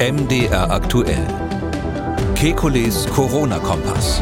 [0.00, 1.24] MDR aktuell.
[2.34, 4.20] Kekules Corona-Kompass.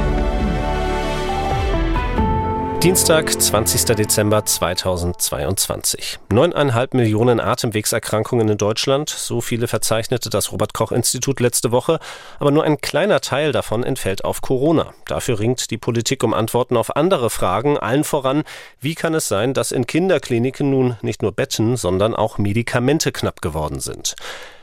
[2.82, 3.96] Dienstag, 20.
[3.96, 6.18] Dezember 2022.
[6.30, 9.08] Neuneinhalb Millionen Atemwegserkrankungen in Deutschland.
[9.08, 12.00] So viele verzeichnete das Robert-Koch-Institut letzte Woche.
[12.38, 14.92] Aber nur ein kleiner Teil davon entfällt auf Corona.
[15.06, 17.78] Dafür ringt die Politik um Antworten auf andere Fragen.
[17.78, 18.42] Allen voran,
[18.78, 23.40] wie kann es sein, dass in Kinderkliniken nun nicht nur Betten, sondern auch Medikamente knapp
[23.40, 24.16] geworden sind?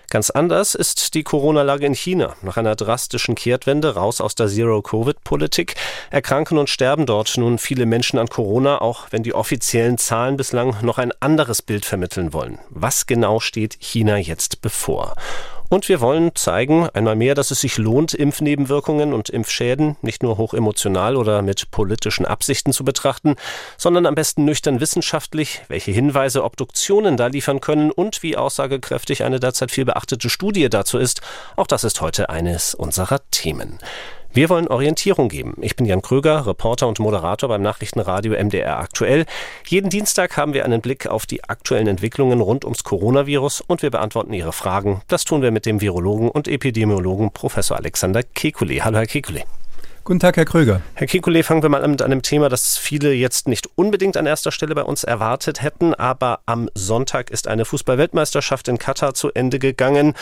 [0.09, 2.35] Ganz anders ist die Corona-Lage in China.
[2.41, 5.75] Nach einer drastischen Kehrtwende raus aus der Zero-Covid-Politik
[6.09, 10.75] erkranken und sterben dort nun viele Menschen an Corona, auch wenn die offiziellen Zahlen bislang
[10.81, 12.57] noch ein anderes Bild vermitteln wollen.
[12.69, 15.13] Was genau steht China jetzt bevor?
[15.69, 20.37] Und wir wollen zeigen, einmal mehr, dass es sich lohnt, Impfnebenwirkungen und Impfschäden nicht nur
[20.39, 23.35] hochemotional oder mit politischen Absichten zu betrachten,
[23.77, 29.39] sondern am besten nüchtern wissenschaftlich, welche Hinweise Obduktionen da liefern können und wie aussagekräftig eine
[29.39, 31.21] derzeit viel beachtete Studie dazu ist.
[31.55, 33.77] Auch das ist heute eines unserer Themen.
[34.31, 35.55] Wir wollen Orientierung geben.
[35.59, 39.25] Ich bin Jan Kröger, Reporter und Moderator beim Nachrichtenradio MDR aktuell.
[39.65, 43.89] Jeden Dienstag haben wir einen Blick auf die aktuellen Entwicklungen rund ums Coronavirus und wir
[43.89, 45.01] beantworten Ihre Fragen.
[45.07, 48.81] Das tun wir mit dem Virologen und Epidemiologen Professor Alexander Kekulé.
[48.81, 49.45] Hallo, Herr Kekulé.
[50.03, 50.81] Guten Tag, Herr Kröger.
[50.93, 54.27] Herr Kekulé, fangen wir mal an mit einem Thema, das viele jetzt nicht unbedingt an
[54.27, 59.31] erster Stelle bei uns erwartet hätten, aber am Sonntag ist eine Fußballweltmeisterschaft in Katar zu
[59.33, 60.13] Ende gegangen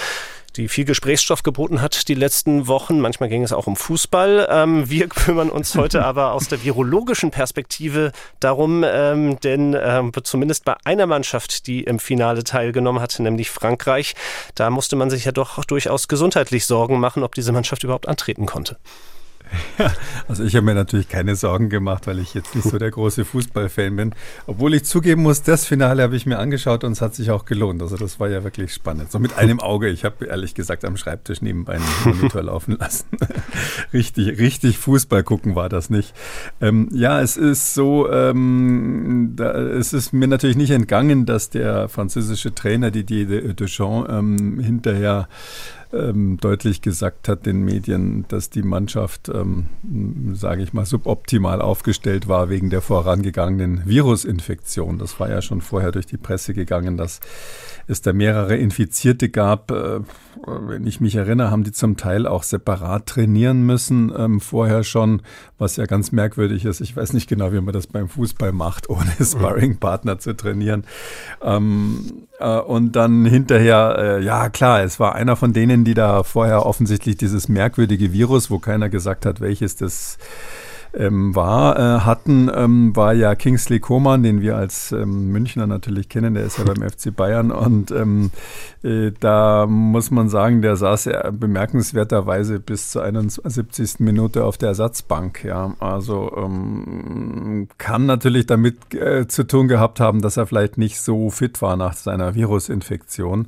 [0.55, 2.99] die viel Gesprächsstoff geboten hat die letzten Wochen.
[2.99, 4.47] Manchmal ging es auch um Fußball.
[4.49, 10.65] Ähm, wir kümmern uns heute aber aus der virologischen Perspektive darum, ähm, denn ähm, zumindest
[10.65, 14.15] bei einer Mannschaft, die im Finale teilgenommen hat, nämlich Frankreich,
[14.55, 18.45] da musste man sich ja doch durchaus gesundheitlich Sorgen machen, ob diese Mannschaft überhaupt antreten
[18.45, 18.77] konnte.
[19.77, 19.93] Ja,
[20.27, 23.25] also ich habe mir natürlich keine Sorgen gemacht, weil ich jetzt nicht so der große
[23.25, 24.15] Fußballfan bin.
[24.45, 27.45] Obwohl ich zugeben muss, das Finale habe ich mir angeschaut und es hat sich auch
[27.45, 27.81] gelohnt.
[27.81, 29.11] Also das war ja wirklich spannend.
[29.11, 29.89] So mit einem Auge.
[29.89, 33.05] Ich habe ehrlich gesagt am Schreibtisch nebenbei einen Monitor laufen lassen.
[33.93, 36.13] richtig, richtig Fußball gucken war das nicht.
[36.61, 41.89] Ähm, ja, es ist so, ähm, da, es ist mir natürlich nicht entgangen, dass der
[41.89, 45.27] französische Trainer Didier Deschamps ähm, hinterher
[45.93, 49.67] ähm, deutlich gesagt hat den Medien, dass die Mannschaft, ähm,
[50.33, 54.97] sage ich mal, suboptimal aufgestellt war wegen der vorangegangenen Virusinfektion.
[54.97, 57.19] Das war ja schon vorher durch die Presse gegangen, dass
[57.87, 59.71] es da mehrere Infizierte gab.
[59.71, 60.01] Äh,
[60.45, 65.21] wenn ich mich erinnere, haben die zum Teil auch separat trainieren müssen, ähm, vorher schon,
[65.57, 66.81] was ja ganz merkwürdig ist.
[66.81, 70.83] Ich weiß nicht genau, wie man das beim Fußball macht, ohne Sparringpartner zu trainieren.
[71.41, 76.23] Ähm, äh, und dann hinterher, äh, ja klar, es war einer von denen, die da
[76.23, 80.17] vorher offensichtlich dieses merkwürdige Virus, wo keiner gesagt hat, welches das
[80.97, 86.09] ähm, war, äh, hatten, ähm, war ja Kingsley Coman, den wir als ähm, Münchner natürlich
[86.09, 88.31] kennen, der ist ja beim FC Bayern und ähm,
[88.83, 93.99] äh, da muss man sagen, der saß ja bemerkenswerterweise bis zur 71.
[93.99, 95.43] Minute auf der Ersatzbank.
[95.43, 100.99] Ja, also ähm, kann natürlich damit äh, zu tun gehabt haben, dass er vielleicht nicht
[100.99, 103.47] so fit war nach seiner Virusinfektion.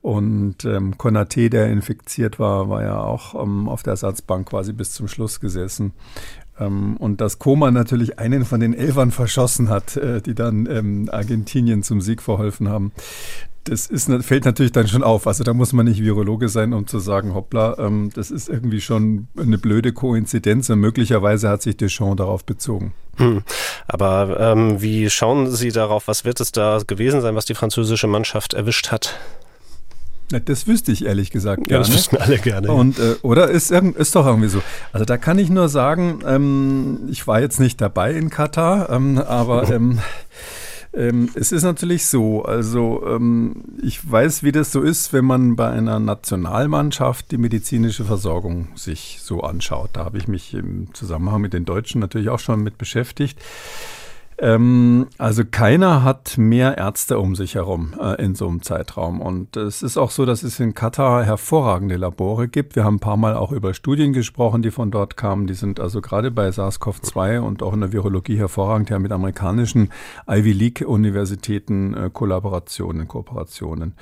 [0.00, 4.92] Und ähm, Konate, der infiziert war, war ja auch ähm, auf der Ersatzbank quasi bis
[4.92, 5.92] zum Schluss gesessen.
[6.58, 11.08] Ähm, und dass Koma natürlich einen von den Elfern verschossen hat, äh, die dann ähm,
[11.10, 12.92] Argentinien zum Sieg verholfen haben.
[13.64, 15.26] Das ist, fällt natürlich dann schon auf.
[15.26, 18.80] Also da muss man nicht Virologe sein, um zu sagen, hoppla, ähm, das ist irgendwie
[18.80, 22.94] schon eine blöde Koinzidenz und möglicherweise hat sich Deschamps darauf bezogen.
[23.16, 23.42] Hm.
[23.86, 26.08] Aber ähm, wie schauen Sie darauf?
[26.08, 29.18] Was wird es da gewesen sein, was die französische Mannschaft erwischt hat?
[30.28, 31.84] Das wüsste ich ehrlich gesagt gerne.
[31.84, 32.70] Ja, das wüssten alle gerne.
[32.70, 34.60] Und, äh, oder ist, ist doch irgendwie so.
[34.92, 39.18] Also da kann ich nur sagen, ähm, ich war jetzt nicht dabei in Katar, ähm,
[39.18, 40.00] aber ähm,
[40.92, 45.56] ähm, es ist natürlich so, also ähm, ich weiß, wie das so ist, wenn man
[45.56, 49.90] bei einer Nationalmannschaft die medizinische Versorgung sich so anschaut.
[49.94, 53.38] Da habe ich mich im Zusammenhang mit den Deutschen natürlich auch schon mit beschäftigt.
[54.40, 59.20] Ähm, also keiner hat mehr Ärzte um sich herum äh, in so einem Zeitraum.
[59.20, 62.76] Und es ist auch so, dass es in Katar hervorragende Labore gibt.
[62.76, 65.48] Wir haben ein paar Mal auch über Studien gesprochen, die von dort kamen.
[65.48, 68.90] Die sind also gerade bei SARS-CoV-2 und auch in der Virologie hervorragend.
[68.90, 69.90] Ja, mit amerikanischen
[70.28, 73.94] Ivy League-Universitäten äh, Kollaborationen, Kooperationen.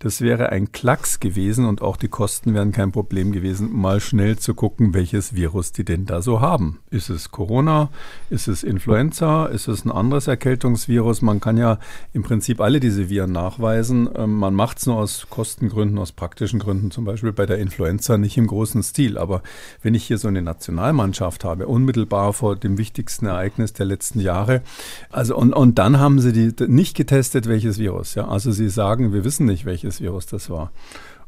[0.00, 4.36] Das wäre ein Klacks gewesen und auch die Kosten wären kein Problem gewesen, mal schnell
[4.36, 6.80] zu gucken, welches Virus die denn da so haben.
[6.90, 7.90] Ist es Corona?
[8.30, 9.46] Ist es Influenza?
[9.46, 11.22] Ist es ist ein anderes Erkältungsvirus.
[11.22, 11.78] Man kann ja
[12.12, 14.08] im Prinzip alle diese Viren nachweisen.
[14.14, 18.16] Ähm, man macht es nur aus Kostengründen, aus praktischen Gründen, zum Beispiel bei der Influenza
[18.16, 19.18] nicht im großen Stil.
[19.18, 19.42] Aber
[19.82, 24.62] wenn ich hier so eine Nationalmannschaft habe, unmittelbar vor dem wichtigsten Ereignis der letzten Jahre,
[25.10, 28.14] also und, und dann haben sie die nicht getestet, welches Virus.
[28.14, 28.28] Ja?
[28.28, 30.72] Also sie sagen, wir wissen nicht, welches Virus das war.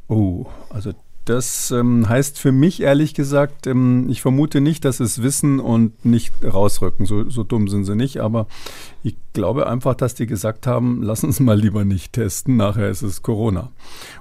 [0.08, 0.92] Oh, also
[1.28, 6.04] das ähm, heißt für mich ehrlich gesagt, ähm, ich vermute nicht, dass es wissen und
[6.04, 7.04] nicht rausrücken.
[7.04, 8.46] So, so dumm sind sie nicht, aber
[9.02, 13.02] ich glaube einfach, dass die gesagt haben, lass uns mal lieber nicht testen, nachher ist
[13.02, 13.70] es Corona.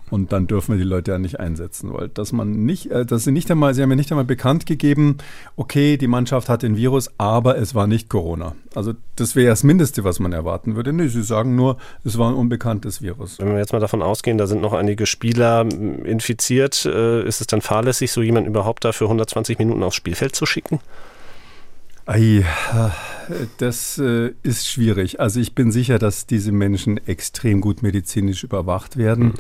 [0.10, 3.26] Und dann dürfen wir die Leute ja nicht einsetzen, weil dass man nicht, äh, dass
[3.26, 5.18] sie nicht einmal, sie haben ja nicht einmal bekannt gegeben,
[5.58, 8.56] okay, die Mannschaft hat den Virus, aber es war nicht Corona.
[8.74, 10.94] Also das wäre das Mindeste, was man erwarten würde.
[10.94, 13.40] Nee, sie sagen nur, es war ein unbekanntes Virus.
[13.40, 17.48] Wenn wir jetzt mal davon ausgehen, da sind noch einige Spieler infiziert, äh, ist es
[17.48, 20.80] dann fahrlässig, so jemanden überhaupt da für 120 Minuten aufs Spielfeld zu schicken?
[22.08, 22.46] Ei,
[23.58, 25.20] das äh, ist schwierig.
[25.20, 29.26] Also ich bin sicher, dass diese Menschen extrem gut medizinisch überwacht werden.
[29.26, 29.34] Mhm.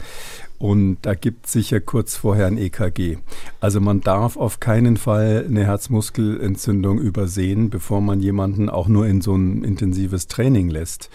[0.59, 3.19] Und da gibt es sicher kurz vorher ein EKG.
[3.61, 9.21] Also man darf auf keinen Fall eine Herzmuskelentzündung übersehen, bevor man jemanden auch nur in
[9.21, 11.09] so ein intensives Training lässt.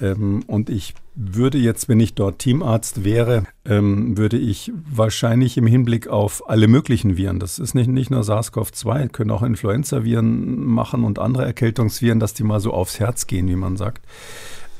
[0.00, 5.66] Ähm, und ich würde jetzt, wenn ich dort Teamarzt wäre, ähm, würde ich wahrscheinlich im
[5.66, 11.04] Hinblick auf alle möglichen Viren, das ist nicht, nicht nur SARS-CoV-2, können auch Influenza-Viren machen
[11.04, 14.06] und andere Erkältungsviren, dass die mal so aufs Herz gehen, wie man sagt,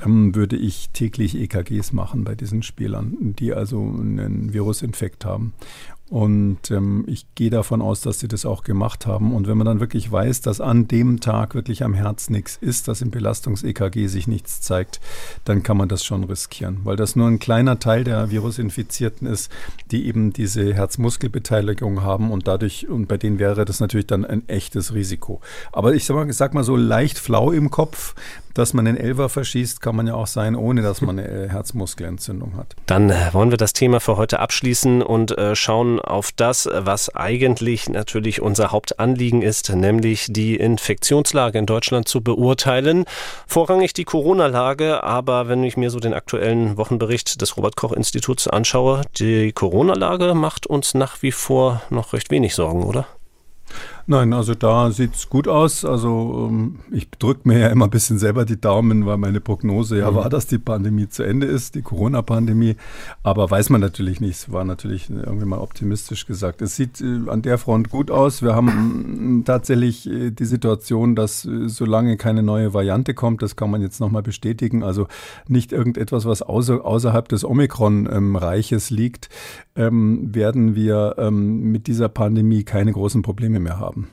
[0.05, 5.53] ähm, würde ich täglich EKGs machen bei diesen Spielern, die also einen Virusinfekt haben.
[6.11, 9.33] Und ähm, ich gehe davon aus, dass sie das auch gemacht haben.
[9.33, 12.89] Und wenn man dann wirklich weiß, dass an dem Tag wirklich am Herz nichts ist,
[12.89, 15.01] dass im Belastungs-EKG sich nichts zeigt,
[15.45, 19.53] dann kann man das schon riskieren, weil das nur ein kleiner Teil der Virusinfizierten ist,
[19.93, 24.49] die eben diese Herzmuskelbeteiligung haben und dadurch, und bei denen wäre das natürlich dann ein
[24.49, 25.41] echtes Risiko.
[25.71, 28.17] Aber ich sag mal, sag mal so leicht flau im Kopf,
[28.55, 32.57] dass man den Elfer verschießt, kann man ja auch sein, ohne dass man eine Herzmuskelentzündung
[32.57, 32.77] hat.
[32.87, 37.15] Dann äh, wollen wir das Thema für heute abschließen und äh, schauen auf das, was
[37.15, 43.05] eigentlich natürlich unser Hauptanliegen ist, nämlich die Infektionslage in Deutschland zu beurteilen.
[43.47, 48.49] Vorrangig die Corona-Lage, aber wenn ich mir so den aktuellen Wochenbericht des Robert Koch Instituts
[48.49, 53.07] anschaue, die Corona-Lage macht uns nach wie vor noch recht wenig Sorgen, oder?
[54.11, 55.85] Nein, also da sieht es gut aus.
[55.85, 60.01] Also ähm, ich drücke mir ja immer ein bisschen selber die Daumen, weil meine Prognose
[60.01, 60.17] ja mhm.
[60.17, 62.75] war, dass die Pandemie zu Ende ist, die Corona-Pandemie.
[63.23, 64.35] Aber weiß man natürlich nicht.
[64.35, 66.61] Es war natürlich irgendwie mal optimistisch gesagt.
[66.61, 68.43] Es sieht äh, an der Front gut aus.
[68.43, 73.71] Wir haben tatsächlich äh, die Situation, dass äh, solange keine neue Variante kommt, das kann
[73.71, 75.07] man jetzt nochmal bestätigen, also
[75.47, 79.29] nicht irgendetwas, was außer, außerhalb des Omikron-Reiches liegt,
[79.77, 84.09] ähm, werden wir ähm, mit dieser Pandemie keine großen Probleme mehr haben.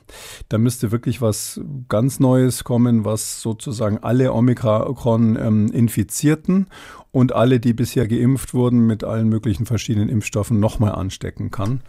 [0.48, 6.66] Da müsste wirklich was ganz Neues kommen, was sozusagen alle Omikron-Infizierten ähm,
[7.10, 11.80] und alle, die bisher geimpft wurden, mit allen möglichen verschiedenen Impfstoffen nochmal anstecken kann.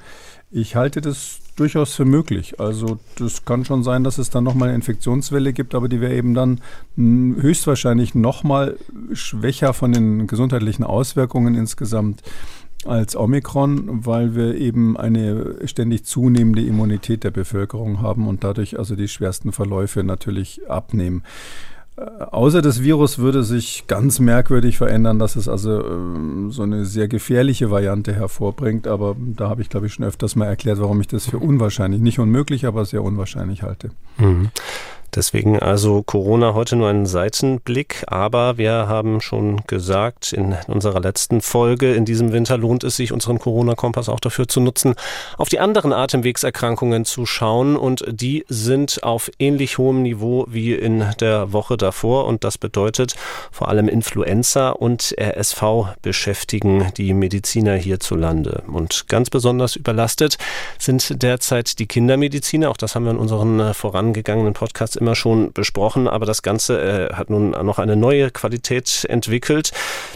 [0.52, 2.60] Ich halte das durchaus für möglich.
[2.60, 6.16] Also das kann schon sein, dass es dann nochmal eine Infektionswelle gibt, aber die wäre
[6.16, 6.62] eben dann
[6.96, 8.78] hm, höchstwahrscheinlich nochmal
[9.14, 12.24] schwächer von den gesundheitlichen Auswirkungen insgesamt
[12.86, 18.96] als Omikron, weil wir eben eine ständig zunehmende Immunität der Bevölkerung haben und dadurch also
[18.96, 21.24] die schwersten Verläufe natürlich abnehmen.
[21.98, 26.86] Äh, außer das Virus würde sich ganz merkwürdig verändern, dass es also äh, so eine
[26.86, 28.88] sehr gefährliche Variante hervorbringt.
[28.88, 32.02] Aber da habe ich, glaube ich, schon öfters mal erklärt, warum ich das für unwahrscheinlich,
[32.02, 33.90] nicht unmöglich, aber sehr unwahrscheinlich halte.
[34.18, 34.50] Mhm.
[35.16, 41.42] Deswegen also Corona heute nur ein Seitenblick, aber wir haben schon gesagt in unserer letzten
[41.42, 44.96] Folge, in diesem Winter lohnt es sich, unseren Corona-Kompass auch dafür zu nutzen,
[45.38, 47.76] auf die anderen Atemwegserkrankungen zu schauen.
[47.76, 52.26] Und die sind auf ähnlich hohem Niveau wie in der Woche davor.
[52.26, 53.16] Und das bedeutet
[53.52, 58.64] vor allem Influenza und RSV beschäftigen die Mediziner hierzulande.
[58.68, 60.38] Und ganz besonders überlastet
[60.78, 66.08] sind derzeit die Kindermediziner, auch das haben wir in unseren vorangegangenen Podcasts immer schon besprochen,
[66.08, 69.72] aber das Ganze äh, hat nun noch eine neue Qualität entwickelt.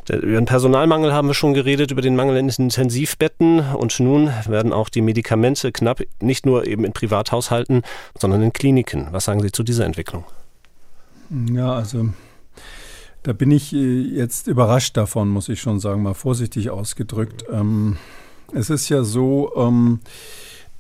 [0.10, 4.74] Über den Personalmangel haben wir schon geredet, über den Mangel in Intensivbetten und nun werden
[4.74, 7.82] auch die Medikamente knapp, nicht nur eben in Privathaushalten,
[8.18, 9.08] sondern in Kliniken.
[9.12, 10.26] Was sagen Sie zu dieser Entwicklung?
[11.52, 12.10] Ja, also
[13.24, 17.46] da bin ich äh, jetzt überrascht davon, muss ich schon sagen, mal vorsichtig ausgedrückt.
[17.52, 17.98] Ähm,
[18.54, 20.02] es ist ja so, ähm,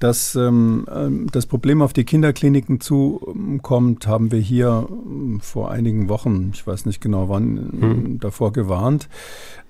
[0.04, 6.10] dass ähm, ähm, das Problem auf die Kinderkliniken zukommt, haben wir hier ähm, vor einigen
[6.10, 8.20] Wochen, ich weiß nicht genau wann, hm.
[8.20, 9.08] davor gewarnt.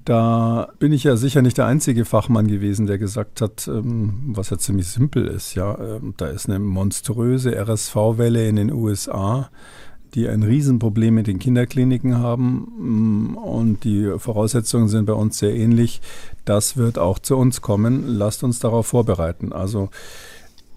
[0.05, 4.49] Da bin ich ja sicher nicht der einzige Fachmann gewesen, der gesagt hat, ähm, was
[4.49, 5.53] ja ziemlich simpel ist.
[5.53, 5.77] Ja,
[6.17, 9.51] da ist eine monströse RSV-Welle in den USA
[10.15, 13.33] die ein Riesenproblem mit den Kinderkliniken haben.
[13.33, 16.01] Mm, und die Voraussetzungen sind bei uns sehr ähnlich.
[16.45, 18.07] Das wird auch zu uns kommen.
[18.07, 19.53] Lasst uns darauf vorbereiten.
[19.53, 19.89] Also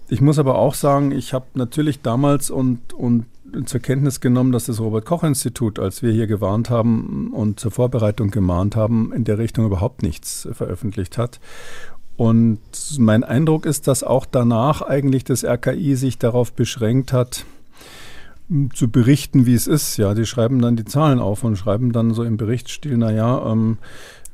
[0.09, 3.25] ich muss aber auch sagen, ich habe natürlich damals und, und
[3.65, 7.71] zur Kenntnis genommen, dass das Robert Koch Institut, als wir hier gewarnt haben und zur
[7.71, 11.39] Vorbereitung gemahnt haben, in der Richtung überhaupt nichts veröffentlicht hat.
[12.15, 12.59] Und
[12.97, 17.45] mein Eindruck ist, dass auch danach eigentlich das RKI sich darauf beschränkt hat,
[18.73, 19.97] zu berichten, wie es ist.
[19.97, 23.77] Ja, die schreiben dann die Zahlen auf und schreiben dann so im Berichtsstil, naja, ähm,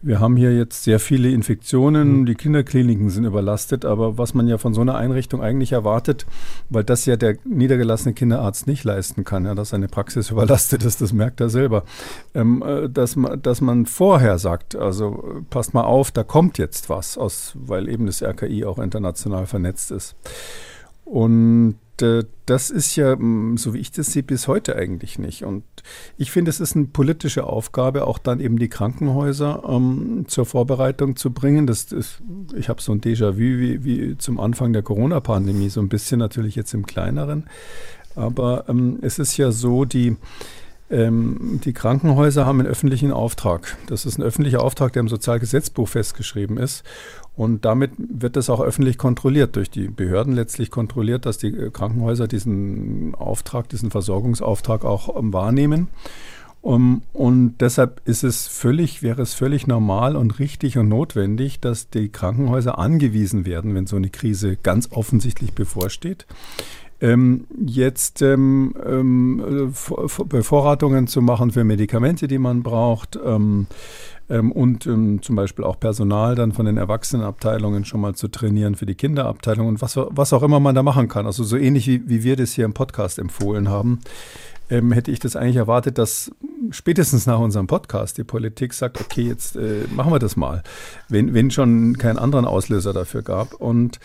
[0.03, 2.25] wir haben hier jetzt sehr viele Infektionen, mhm.
[2.25, 6.25] die Kinderkliniken sind überlastet, aber was man ja von so einer Einrichtung eigentlich erwartet,
[6.69, 11.01] weil das ja der niedergelassene Kinderarzt nicht leisten kann, ja, dass seine Praxis überlastet ist,
[11.01, 11.83] das merkt er selber,
[12.35, 16.89] ähm, äh, dass, man, dass man vorher sagt, also passt mal auf, da kommt jetzt
[16.89, 20.15] was, aus, weil eben das RKI auch international vernetzt ist.
[21.05, 23.15] Und äh, das ist ja,
[23.55, 25.43] so wie ich das sehe, bis heute eigentlich nicht.
[25.43, 25.63] Und
[26.17, 31.15] ich finde, es ist eine politische Aufgabe, auch dann eben die Krankenhäuser ähm, zur Vorbereitung
[31.15, 31.67] zu bringen.
[31.67, 32.21] Das ist,
[32.55, 36.55] ich habe so ein Déjà-vu wie, wie zum Anfang der Corona-Pandemie, so ein bisschen natürlich
[36.55, 37.45] jetzt im kleineren.
[38.15, 40.17] Aber ähm, es ist ja so, die
[40.93, 43.77] ähm, die Krankenhäuser haben einen öffentlichen Auftrag.
[43.87, 46.83] Das ist ein öffentlicher Auftrag, der im Sozialgesetzbuch festgeschrieben ist.
[47.35, 51.71] Und damit wird das auch öffentlich kontrolliert, durch die Behörden letztlich kontrolliert, dass die äh,
[51.71, 55.87] Krankenhäuser diesen Auftrag, diesen Versorgungsauftrag auch ähm, wahrnehmen.
[56.61, 61.89] Um, und deshalb ist es völlig, wäre es völlig normal und richtig und notwendig, dass
[61.89, 66.25] die Krankenhäuser angewiesen werden, wenn so eine Krise ganz offensichtlich bevorsteht,
[67.03, 69.73] ähm, jetzt ähm, ähm,
[70.29, 73.67] Bevorratungen zu machen für Medikamente, die man braucht ähm,
[74.29, 78.75] ähm, und ähm, zum Beispiel auch Personal dann von den Erwachsenenabteilungen schon mal zu trainieren
[78.75, 81.25] für die Kinderabteilung und was, was auch immer man da machen kann.
[81.25, 83.99] Also so ähnlich wie, wie wir das hier im Podcast empfohlen haben.
[84.69, 86.31] hätte ich das eigentlich erwartet, dass
[86.71, 90.63] spätestens nach unserem Podcast die Politik sagt, okay, jetzt äh, machen wir das mal,
[91.09, 93.53] wenn, wenn schon keinen anderen Auslöser dafür gab.
[93.55, 93.99] Und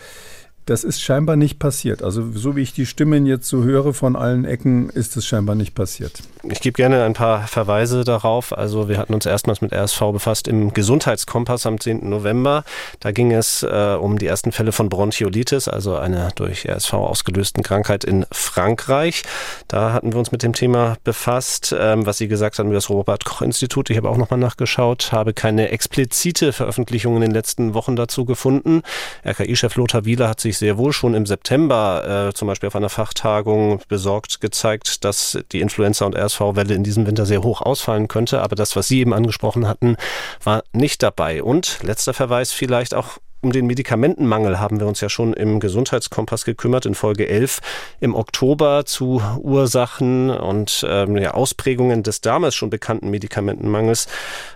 [0.65, 2.03] das ist scheinbar nicht passiert.
[2.03, 5.55] Also so wie ich die Stimmen jetzt so höre von allen Ecken, ist es scheinbar
[5.55, 6.21] nicht passiert.
[6.43, 8.55] Ich gebe gerne ein paar Verweise darauf.
[8.57, 12.07] Also wir hatten uns erstmals mit RSV befasst im Gesundheitskompass am 10.
[12.07, 12.63] November.
[12.99, 17.63] Da ging es äh, um die ersten Fälle von Bronchiolitis, also einer durch RSV ausgelösten
[17.63, 19.23] Krankheit in Frankreich.
[19.67, 21.75] Da hatten wir uns mit dem Thema befasst.
[21.77, 25.69] Ähm, was Sie gesagt haben über das Robert-Koch-Institut, ich habe auch nochmal nachgeschaut, habe keine
[25.69, 28.83] explizite Veröffentlichung in den letzten Wochen dazu gefunden.
[29.25, 32.89] RKI-Chef Lothar Wieler hat sich sehr wohl schon im September äh, zum Beispiel auf einer
[32.89, 38.41] Fachtagung besorgt gezeigt, dass die Influenza- und RSV-Welle in diesem Winter sehr hoch ausfallen könnte.
[38.41, 39.97] Aber das, was Sie eben angesprochen hatten,
[40.43, 41.41] war nicht dabei.
[41.43, 46.43] Und letzter Verweis vielleicht auch um den Medikamentenmangel haben wir uns ja schon im Gesundheitskompass
[46.43, 47.59] gekümmert in Folge 11
[48.01, 54.07] im Oktober zu Ursachen und ähm, ja, Ausprägungen des damals schon bekannten Medikamentenmangels.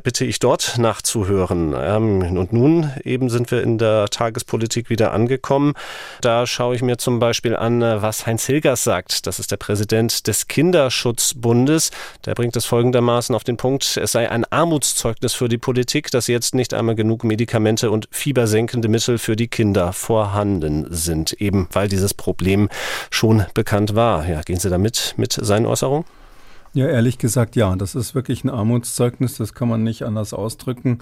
[0.03, 1.73] Bitte ich dort nachzuhören.
[1.77, 5.73] Ähm, und nun eben sind wir in der Tagespolitik wieder angekommen.
[6.19, 9.27] Da schaue ich mir zum Beispiel an, was Heinz Hilgers sagt.
[9.27, 11.91] Das ist der Präsident des Kinderschutzbundes.
[12.25, 16.27] Der bringt es folgendermaßen auf den Punkt, es sei ein Armutszeugnis für die Politik, dass
[16.27, 21.67] jetzt nicht einmal genug Medikamente und Fiebersenken abschreckende Mittel für die Kinder vorhanden sind, eben
[21.73, 22.69] weil dieses Problem
[23.11, 24.27] schon bekannt war.
[24.27, 26.05] Ja, gehen Sie damit mit seinen Äußerungen?
[26.73, 27.75] Ja, ehrlich gesagt, ja.
[27.75, 30.99] Das ist wirklich ein Armutszeugnis, das kann man nicht anders ausdrücken,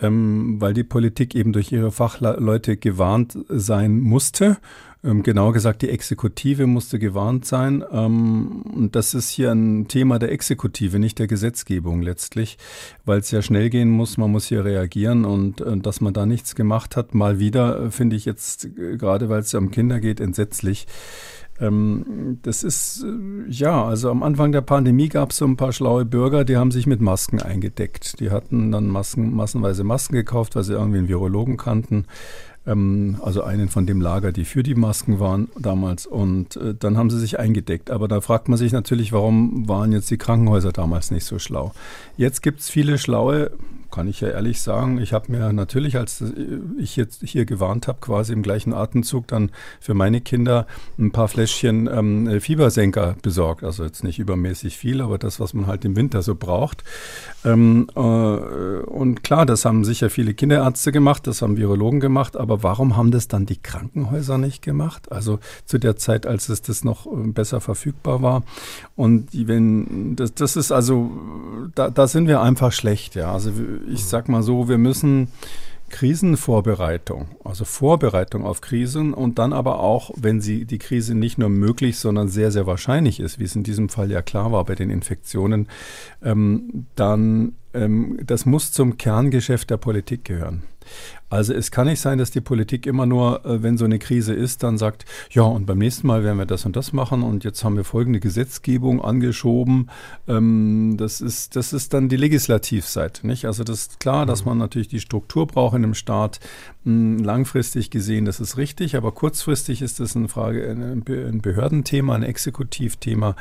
[0.00, 4.56] ähm, weil die Politik eben durch ihre Fachleute gewarnt sein musste.
[5.02, 7.82] Ähm, genau gesagt, die Exekutive musste gewarnt sein.
[7.90, 12.58] Ähm, und das ist hier ein Thema der Exekutive, nicht der Gesetzgebung letztlich,
[13.06, 16.26] weil es ja schnell gehen muss, man muss hier reagieren und äh, dass man da
[16.26, 19.70] nichts gemacht hat, mal wieder, äh, finde ich jetzt, äh, gerade weil es ja um
[19.70, 20.86] Kinder geht, entsetzlich.
[21.60, 25.72] Ähm, das ist, äh, ja, also am Anfang der Pandemie gab es so ein paar
[25.72, 28.18] schlaue Bürger, die haben sich mit Masken eingedeckt.
[28.20, 32.06] Die hatten dann Masken, massenweise Masken gekauft, weil sie irgendwie einen Virologen kannten.
[32.70, 36.06] Ähm, also einen von dem Lager, die für die Masken waren damals.
[36.06, 37.90] Und äh, dann haben sie sich eingedeckt.
[37.90, 41.72] Aber da fragt man sich natürlich, warum waren jetzt die Krankenhäuser damals nicht so schlau?
[42.16, 43.50] Jetzt gibt es viele schlaue
[43.90, 44.98] kann ich ja ehrlich sagen.
[44.98, 46.24] Ich habe mir natürlich, als
[46.78, 50.66] ich jetzt hier gewarnt habe, quasi im gleichen Atemzug dann für meine Kinder
[50.98, 53.64] ein paar Fläschchen ähm, Fiebersenker besorgt.
[53.64, 56.84] Also jetzt nicht übermäßig viel, aber das, was man halt im Winter so braucht.
[57.44, 62.62] Ähm, äh, und klar, das haben sicher viele Kinderärzte gemacht, das haben Virologen gemacht, aber
[62.62, 65.10] warum haben das dann die Krankenhäuser nicht gemacht?
[65.10, 68.42] Also zu der Zeit, als es das noch äh, besser verfügbar war.
[68.96, 71.10] Und wenn das, das ist also,
[71.74, 73.32] da, da sind wir einfach schlecht, ja.
[73.32, 73.52] Also
[73.88, 75.28] ich sag mal so, wir müssen
[75.90, 81.48] Krisenvorbereitung, also Vorbereitung auf Krisen und dann aber auch, wenn sie die Krise nicht nur
[81.48, 84.76] möglich, sondern sehr, sehr wahrscheinlich ist, wie es in diesem Fall ja klar war bei
[84.76, 85.68] den Infektionen,
[86.22, 90.62] ähm, dann ähm, das muss zum Kerngeschäft der Politik gehören.
[91.28, 94.34] Also es kann nicht sein, dass die Politik immer nur, äh, wenn so eine Krise
[94.34, 97.44] ist, dann sagt, ja, und beim nächsten Mal werden wir das und das machen und
[97.44, 99.90] jetzt haben wir folgende Gesetzgebung angeschoben.
[100.26, 103.26] Ähm, das, ist, das ist dann die Legislativseite.
[103.26, 103.44] Nicht?
[103.44, 104.50] Also das ist klar, dass mhm.
[104.50, 106.40] man natürlich die Struktur braucht in einem Staat.
[106.84, 112.22] Hm, langfristig gesehen, das ist richtig, aber kurzfristig ist das eine Frage, ein Behördenthema, ein
[112.22, 113.36] Exekutivthema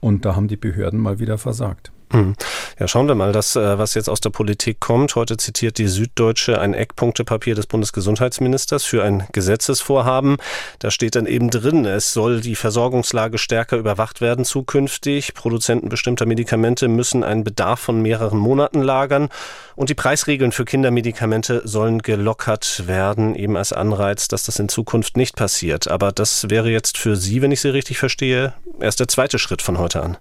[0.00, 1.92] und da haben die Behörden mal wieder versagt.
[2.14, 2.36] Hm.
[2.78, 5.16] Ja, schauen wir mal, das, äh, was jetzt aus der Politik kommt.
[5.16, 10.36] Heute zitiert die Süddeutsche ein Eckpunktepapier des Bundesgesundheitsministers für ein Gesetzesvorhaben.
[10.78, 15.34] Da steht dann eben drin, es soll die Versorgungslage stärker überwacht werden zukünftig.
[15.34, 19.28] Produzenten bestimmter Medikamente müssen einen Bedarf von mehreren Monaten lagern
[19.74, 25.16] und die Preisregeln für Kindermedikamente sollen gelockert werden, eben als Anreiz, dass das in Zukunft
[25.16, 25.88] nicht passiert.
[25.88, 29.62] Aber das wäre jetzt für Sie, wenn ich Sie richtig verstehe, erst der zweite Schritt
[29.62, 30.16] von heute an.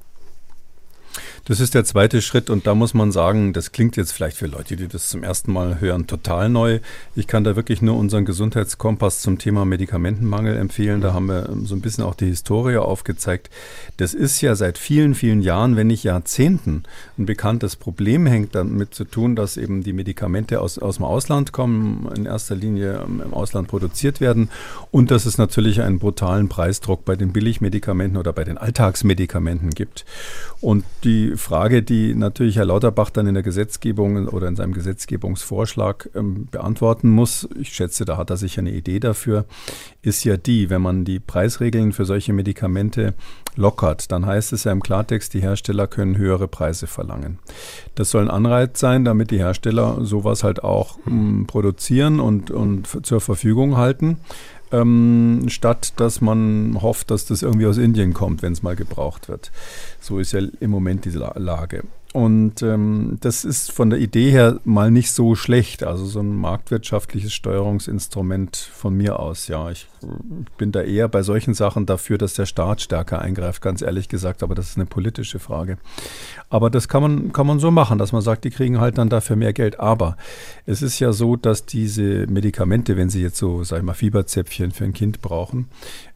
[1.45, 4.47] Das ist der zweite Schritt und da muss man sagen, das klingt jetzt vielleicht für
[4.47, 6.79] Leute, die das zum ersten Mal hören, total neu.
[7.15, 11.01] Ich kann da wirklich nur unseren Gesundheitskompass zum Thema Medikamentenmangel empfehlen.
[11.01, 13.49] Da haben wir so ein bisschen auch die Historie aufgezeigt.
[13.97, 16.83] Das ist ja seit vielen, vielen Jahren, wenn nicht Jahrzehnten,
[17.17, 21.51] ein bekanntes Problem hängt damit zu tun, dass eben die Medikamente aus, aus dem Ausland
[21.51, 24.49] kommen, in erster Linie im Ausland produziert werden
[24.91, 30.05] und dass es natürlich einen brutalen Preisdruck bei den Billigmedikamenten oder bei den Alltagsmedikamenten gibt.
[30.61, 36.09] Und die Frage, die natürlich Herr Lauterbach dann in der Gesetzgebung oder in seinem Gesetzgebungsvorschlag
[36.15, 39.45] ähm, beantworten muss, ich schätze, da hat er sicher eine Idee dafür,
[40.01, 43.13] ist ja die, wenn man die Preisregeln für solche Medikamente
[43.55, 47.39] lockert, dann heißt es ja im Klartext, die Hersteller können höhere Preise verlangen.
[47.95, 53.05] Das soll ein Anreiz sein, damit die Hersteller sowas halt auch ähm, produzieren und, und
[53.05, 54.17] zur Verfügung halten
[54.73, 59.29] ähm, statt dass man hofft, dass das irgendwie aus Indien kommt, wenn es mal gebraucht
[59.29, 59.51] wird.
[60.01, 61.83] So ist ja im Moment die Lage.
[62.13, 65.81] Und ähm, das ist von der Idee her mal nicht so schlecht.
[65.81, 69.47] Also so ein marktwirtschaftliches Steuerungsinstrument von mir aus.
[69.47, 69.87] Ja, ich
[70.59, 74.43] bin da eher bei solchen Sachen dafür, dass der Staat stärker eingreift, ganz ehrlich gesagt.
[74.43, 75.79] Aber das ist eine politische Frage.
[76.51, 79.09] Aber das kann man, kann man so machen, dass man sagt, die kriegen halt dann
[79.09, 79.79] dafür mehr Geld.
[79.79, 80.15] Aber
[80.67, 84.71] es ist ja so, dass diese Medikamente, wenn sie jetzt so, sag ich mal, Fieberzäpfchen
[84.71, 85.67] für ein Kind brauchen,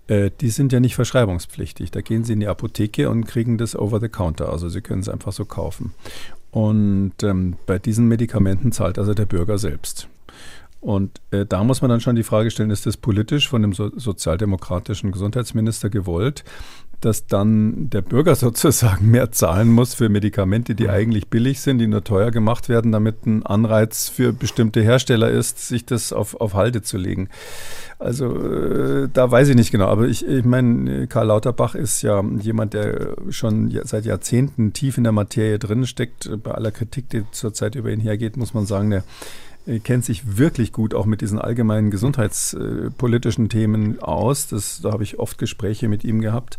[0.07, 1.91] äh, die sind ja nicht verschreibungspflichtig.
[1.91, 4.49] Da gehen Sie in die Apotheke und kriegen das over the counter.
[4.49, 5.93] Also Sie können es einfach so kaufen.
[6.51, 10.07] Und ähm, bei diesen Medikamenten zahlt also der Bürger selbst.
[10.79, 13.73] Und äh, da muss man dann schon die Frage stellen, ist das politisch von dem
[13.73, 16.43] so sozialdemokratischen Gesundheitsminister gewollt,
[17.01, 21.87] dass dann der Bürger sozusagen mehr zahlen muss für Medikamente, die eigentlich billig sind, die
[21.87, 26.53] nur teuer gemacht werden, damit ein Anreiz für bestimmte Hersteller ist, sich das auf, auf
[26.53, 27.29] Halde zu legen.
[27.99, 32.23] Also äh, da weiß ich nicht genau, aber ich, ich meine, Karl Lauterbach ist ja
[32.39, 36.29] jemand, der schon seit Jahrzehnten tief in der Materie drin steckt.
[36.43, 39.03] Bei aller Kritik, die zurzeit über ihn hergeht, muss man sagen, der
[39.83, 44.47] kennt sich wirklich gut auch mit diesen allgemeinen gesundheitspolitischen Themen aus.
[44.47, 46.57] Das, da habe ich oft Gespräche mit ihm gehabt.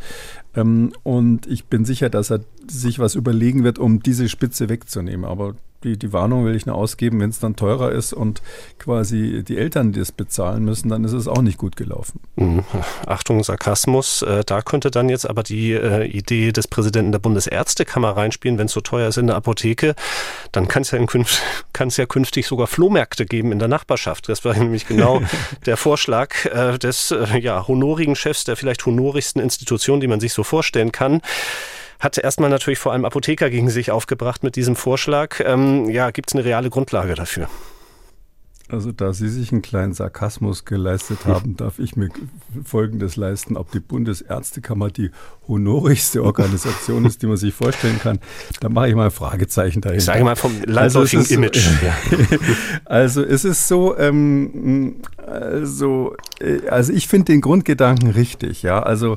[0.58, 5.24] Ähm, und ich bin sicher, dass er sich was überlegen wird, um diese Spitze wegzunehmen.
[5.24, 8.42] Aber die, die Warnung will ich nur ausgeben, wenn es dann teurer ist und
[8.78, 12.20] quasi die Eltern das bezahlen müssen, dann ist es auch nicht gut gelaufen.
[12.34, 12.64] Mhm.
[13.06, 14.22] Achtung, Sarkasmus.
[14.22, 18.66] Äh, da könnte dann jetzt aber die äh, Idee des Präsidenten der Bundesärztekammer reinspielen, wenn
[18.66, 19.94] es so teuer ist in der Apotheke,
[20.50, 20.98] dann kann es ja,
[21.88, 24.28] ja künftig sogar Flohmärkte geben in der Nachbarschaft.
[24.28, 25.22] Das war nämlich genau
[25.66, 30.32] der Vorschlag äh, des äh, ja, honorigen Chefs der vielleicht honorigsten Institution, die man sich
[30.32, 31.20] so vorstellen kann
[32.00, 35.40] hat erstmal natürlich vor allem Apotheker gegen sich aufgebracht mit diesem Vorschlag.
[35.44, 37.48] Ähm, ja, gibt es eine reale Grundlage dafür?
[38.70, 42.10] Also da Sie sich einen kleinen Sarkasmus geleistet haben, darf ich mir
[42.64, 43.56] Folgendes leisten.
[43.56, 45.10] Ob die Bundesärztekammer die
[45.46, 48.18] honorigste Organisation ist, die man sich vorstellen kann,
[48.60, 49.98] da mache ich mal ein Fragezeichen dahinter.
[49.98, 51.56] Ich sage mal vom landläufigen also Image.
[51.56, 52.38] So, ja.
[52.84, 58.82] also es ist so, ähm, also, äh, also ich finde den Grundgedanken richtig, ja.
[58.82, 59.16] Also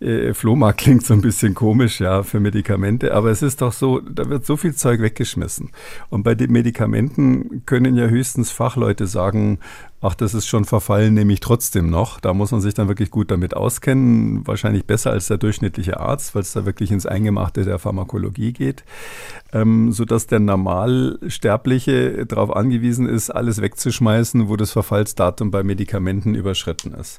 [0.00, 4.00] äh, Flohmarkt klingt so ein bisschen komisch, ja, für Medikamente, aber es ist doch so,
[4.00, 5.70] da wird so viel Zeug weggeschmissen.
[6.10, 9.58] Und bei den Medikamenten können ja höchstens Fachleute Leute sagen,
[10.02, 12.20] ach, das ist schon verfallen, nehme ich trotzdem noch.
[12.20, 16.34] Da muss man sich dann wirklich gut damit auskennen, wahrscheinlich besser als der durchschnittliche Arzt,
[16.34, 18.84] weil es da wirklich ins Eingemachte der Pharmakologie geht,
[19.54, 26.92] ähm, sodass der Normalsterbliche darauf angewiesen ist, alles wegzuschmeißen, wo das Verfallsdatum bei Medikamenten überschritten
[26.92, 27.18] ist.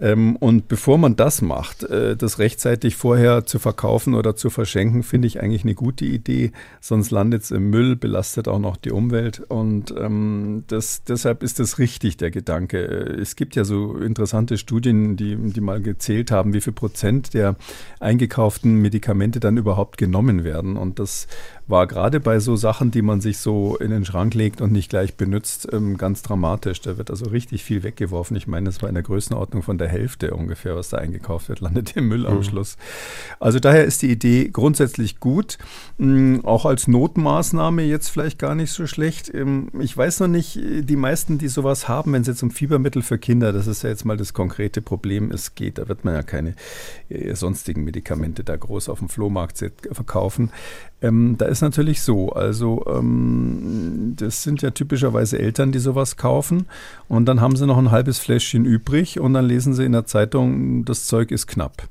[0.00, 5.02] Ähm, und bevor man das macht, äh, das rechtzeitig vorher zu verkaufen oder zu verschenken,
[5.02, 6.52] finde ich eigentlich eine gute Idee.
[6.80, 9.40] Sonst landet es im Müll, belastet auch noch die Umwelt.
[9.40, 12.78] Und ähm, das, deshalb ist das richtig, der Gedanke.
[12.78, 17.56] Es gibt ja so interessante Studien, die, die mal gezählt haben, wie viel Prozent der
[18.00, 20.76] eingekauften Medikamente dann überhaupt genommen werden.
[20.76, 21.28] Und das
[21.66, 24.90] war gerade bei so Sachen, die man sich so in den Schrank legt und nicht
[24.90, 26.80] gleich benutzt, ähm, ganz dramatisch.
[26.82, 28.36] Da wird also richtig viel weggeworfen.
[28.36, 31.60] Ich meine, das war in der Größenordnung von der Hälfte ungefähr, was da eingekauft wird,
[31.64, 32.42] landet im Müll am mhm.
[32.42, 32.76] Schluss.
[33.40, 35.58] Also daher ist die Idee grundsätzlich gut,
[35.98, 39.32] mm, auch als Notmaßnahme jetzt vielleicht gar nicht so schlecht.
[39.32, 43.02] Ähm, ich weiß noch nicht, die meisten, die sowas haben, wenn es jetzt um Fiebermittel
[43.02, 46.14] für Kinder, das ist ja jetzt mal das konkrete Problem, es geht, da wird man
[46.14, 46.54] ja keine
[47.08, 50.50] äh, sonstigen Medikamente da groß auf dem Flohmarkt verkaufen.
[51.04, 56.66] Ähm, da ist natürlich so, also ähm, das sind ja typischerweise Eltern, die sowas kaufen.
[57.08, 60.06] Und dann haben sie noch ein halbes Fläschchen übrig und dann lesen sie in der
[60.06, 61.88] Zeitung, das Zeug ist knapp.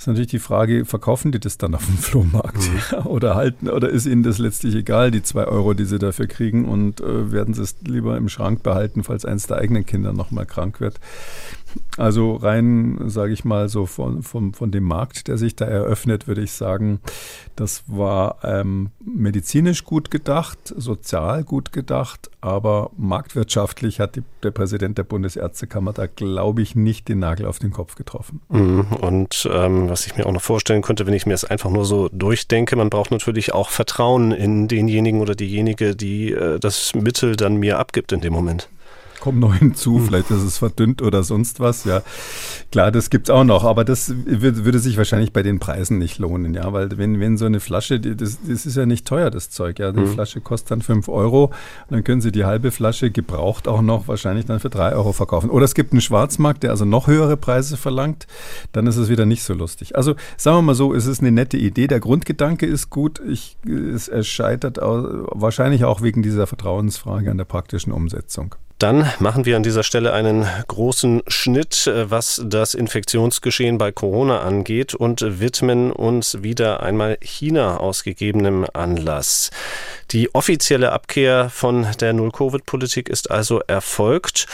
[0.00, 2.56] Ist natürlich die Frage, verkaufen die das dann auf dem Flohmarkt?
[2.56, 2.98] Mhm.
[3.04, 6.64] oder halten oder ist ihnen das letztlich egal, die zwei Euro, die sie dafür kriegen?
[6.64, 10.46] Und äh, werden sie es lieber im Schrank behalten, falls eins der eigenen Kinder nochmal
[10.46, 10.98] krank wird.
[11.96, 16.26] Also rein, sage ich mal, so von, von, von dem Markt, der sich da eröffnet,
[16.26, 17.00] würde ich sagen,
[17.56, 24.98] das war ähm, medizinisch gut gedacht, sozial gut gedacht, aber marktwirtschaftlich hat die, der Präsident
[24.98, 28.40] der Bundesärztekammer da, glaube ich, nicht den Nagel auf den Kopf getroffen.
[28.48, 28.86] Mhm.
[29.00, 31.84] Und ähm, was ich mir auch noch vorstellen könnte, wenn ich mir es einfach nur
[31.84, 37.36] so durchdenke, man braucht natürlich auch Vertrauen in denjenigen oder diejenige, die äh, das Mittel
[37.36, 38.68] dann mir abgibt in dem Moment
[39.20, 40.06] kommt noch hinzu, hm.
[40.06, 42.02] vielleicht ist es verdünnt oder sonst was, ja.
[42.72, 46.18] Klar, das gibt es auch noch, aber das würde sich wahrscheinlich bei den Preisen nicht
[46.18, 49.50] lohnen, ja, weil wenn, wenn so eine Flasche, das, das ist ja nicht teuer, das
[49.50, 49.92] Zeug, ja.
[49.92, 50.08] Die mhm.
[50.08, 51.50] Flasche kostet dann 5 Euro,
[51.88, 55.50] dann können Sie die halbe Flasche gebraucht auch noch wahrscheinlich dann für 3 Euro verkaufen.
[55.50, 58.26] Oder es gibt einen Schwarzmarkt, der also noch höhere Preise verlangt,
[58.72, 59.96] dann ist es wieder nicht so lustig.
[59.96, 63.56] Also sagen wir mal so, es ist eine nette Idee, der Grundgedanke ist gut, ich,
[63.66, 68.54] es, es scheitert wahrscheinlich auch wegen dieser Vertrauensfrage an der praktischen Umsetzung.
[68.80, 74.40] Dann machen wir an dieser Stelle einen großen Schnitt, äh, was das Infektionsgeschehen bei Corona
[74.40, 79.50] angeht und widmen uns wieder einmal China ausgegebenem Anlass.
[80.12, 84.46] Die offizielle Abkehr von der Null-Covid-Politik ist also erfolgt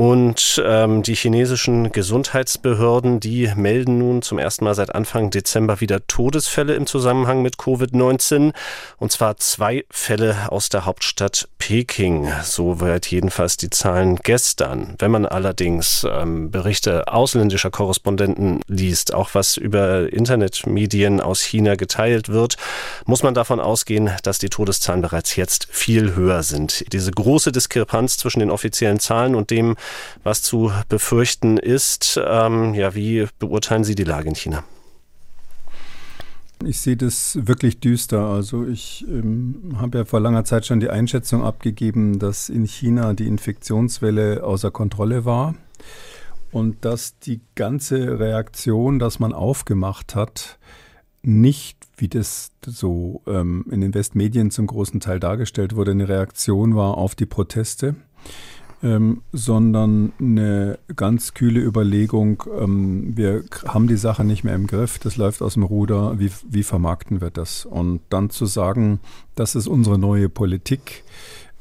[0.00, 6.06] und ähm, die chinesischen Gesundheitsbehörden, die melden nun zum ersten Mal seit Anfang Dezember wieder
[6.06, 8.54] Todesfälle im Zusammenhang mit Covid-19.
[8.96, 12.32] Und zwar zwei Fälle aus der Hauptstadt Peking.
[12.42, 14.94] Soweit jedenfalls die Zahlen gestern.
[14.98, 22.30] Wenn man allerdings ähm, Berichte ausländischer Korrespondenten liest, auch was über Internetmedien aus China geteilt
[22.30, 22.56] wird,
[23.04, 26.90] muss man davon ausgehen, dass die Todeszahlen bereits jetzt viel höher sind.
[26.94, 29.76] Diese große Diskrepanz zwischen den offiziellen Zahlen und dem,
[30.22, 32.20] was zu befürchten ist.
[32.22, 34.64] Ähm, ja, wie beurteilen Sie die Lage in China?
[36.64, 38.26] Ich sehe das wirklich düster.
[38.26, 43.14] Also ich ähm, habe ja vor langer Zeit schon die Einschätzung abgegeben, dass in China
[43.14, 45.54] die Infektionswelle außer Kontrolle war
[46.52, 50.58] und dass die ganze Reaktion, dass man aufgemacht hat,
[51.22, 56.74] nicht, wie das so ähm, in den Westmedien zum großen Teil dargestellt wurde, eine Reaktion
[56.76, 57.94] war auf die Proteste,
[58.82, 64.98] ähm, sondern eine ganz kühle Überlegung, ähm, wir haben die Sache nicht mehr im Griff,
[64.98, 67.66] das läuft aus dem Ruder, wie, wie vermarkten wir das?
[67.66, 69.00] Und dann zu sagen,
[69.34, 71.04] das ist unsere neue Politik,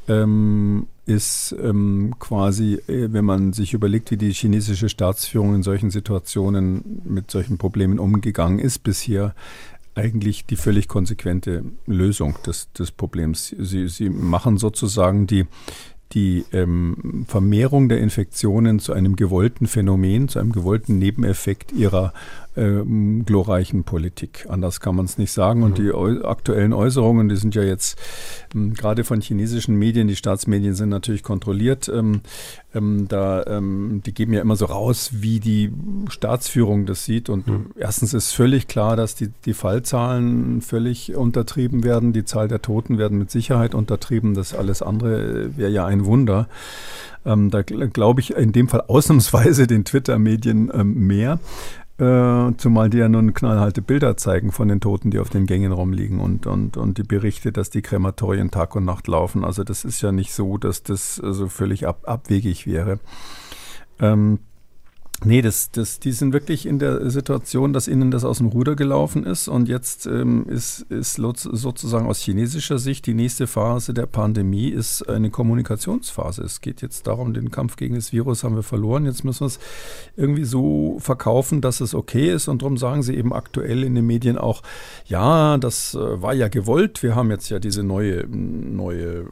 [0.07, 5.91] ähm, ist ähm, quasi, äh, wenn man sich überlegt, wie die chinesische Staatsführung in solchen
[5.91, 9.35] Situationen mit solchen Problemen umgegangen ist bisher,
[9.95, 13.53] eigentlich die völlig konsequente Lösung des, des Problems.
[13.57, 15.45] Sie, sie machen sozusagen die,
[16.13, 22.13] die ähm, Vermehrung der Infektionen zu einem gewollten Phänomen, zu einem gewollten Nebeneffekt ihrer
[22.59, 24.45] ähm, glorreichen Politik.
[24.49, 25.63] Anders kann man es nicht sagen.
[25.63, 25.83] Und mhm.
[25.83, 27.97] die aktuellen Äußerungen, die sind ja jetzt
[28.53, 31.89] ähm, gerade von chinesischen Medien, die Staatsmedien sind natürlich kontrolliert.
[31.89, 32.21] Ähm,
[32.73, 35.71] ähm da, ähm, die geben ja immer so raus, wie die
[36.09, 37.29] Staatsführung das sieht.
[37.29, 37.71] Und mhm.
[37.75, 42.13] erstens ist völlig klar, dass die, die Fallzahlen völlig untertrieben werden.
[42.13, 44.33] Die Zahl der Toten werden mit Sicherheit untertrieben.
[44.33, 46.47] Das alles andere äh, wäre ja ein Wunder.
[47.25, 51.39] Ähm, da glaube ich in dem Fall ausnahmsweise den Twitter-Medien ähm, mehr.
[51.99, 55.73] Äh, zumal die ja nun knallharte Bilder zeigen von den Toten, die auf den Gängen
[55.73, 59.43] rumliegen und, und, und die Berichte, dass die Krematorien Tag und Nacht laufen.
[59.43, 62.99] Also das ist ja nicht so, dass das also völlig ab, abwegig wäre.
[63.99, 64.39] Ähm,
[65.25, 68.77] Nee, das, das, die sind wirklich in der Situation, dass ihnen das aus dem Ruder
[68.77, 74.05] gelaufen ist und jetzt ähm, ist, ist sozusagen aus chinesischer Sicht die nächste Phase der
[74.05, 76.43] Pandemie ist eine Kommunikationsphase.
[76.43, 79.05] Es geht jetzt darum, den Kampf gegen das Virus haben wir verloren.
[79.05, 79.59] Jetzt müssen wir es
[80.15, 84.07] irgendwie so verkaufen, dass es okay ist und darum sagen sie eben aktuell in den
[84.07, 84.63] Medien auch,
[85.05, 87.03] ja, das äh, war ja gewollt.
[87.03, 89.25] Wir haben jetzt ja diese neue, neue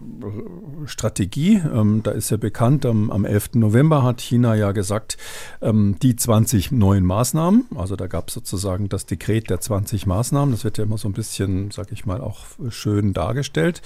[0.86, 1.62] Strategie.
[1.74, 3.52] Ähm, da ist ja bekannt, am, am 11.
[3.54, 5.18] November hat China ja gesagt,
[5.62, 7.66] ähm, ähm, die 20 neuen Maßnahmen.
[7.76, 10.52] Also da gab es sozusagen das Dekret der 20 Maßnahmen.
[10.52, 13.82] Das wird ja immer so ein bisschen, sag ich mal, auch schön dargestellt.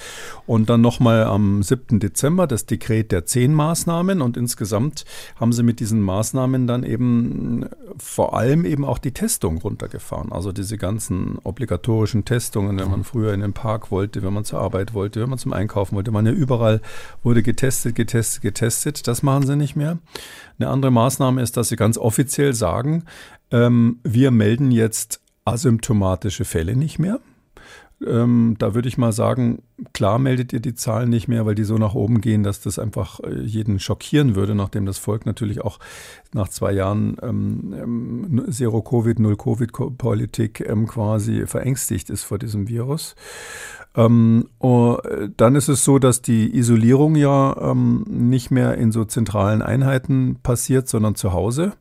[0.46, 2.00] Und dann nochmal am 7.
[2.00, 4.22] Dezember das Dekret der 10 Maßnahmen.
[4.22, 7.66] Und insgesamt haben sie mit diesen Maßnahmen dann eben
[7.98, 10.32] vor allem eben auch die Testung runtergefahren.
[10.32, 14.60] Also diese ganzen obligatorischen Testungen, wenn man früher in den Park wollte, wenn man zur
[14.60, 16.82] Arbeit wollte, wenn man zum Einkaufen wollte, man ja überall
[17.24, 19.08] wurde getestet, getestet, getestet.
[19.08, 19.98] Das machen sie nicht mehr.
[20.62, 23.06] Eine andere Maßnahme ist, dass sie ganz offiziell sagen,
[23.50, 27.20] ähm, wir melden jetzt asymptomatische Fälle nicht mehr.
[28.06, 29.62] Ähm, da würde ich mal sagen,
[29.94, 32.80] klar meldet ihr die Zahlen nicht mehr, weil die so nach oben gehen, dass das
[32.80, 35.80] einfach äh, jeden schockieren würde, nachdem das Volk natürlich auch
[36.34, 43.16] nach zwei Jahren ähm, ähm Zero-Covid, Null-Covid-Politik ähm, quasi verängstigt ist vor diesem Virus.
[43.96, 44.98] Ähm, oh,
[45.38, 50.38] dann ist es so, dass die Isolierung ja ähm, nicht mehr in so zentralen Einheiten
[50.42, 51.74] passiert, sondern zu Hause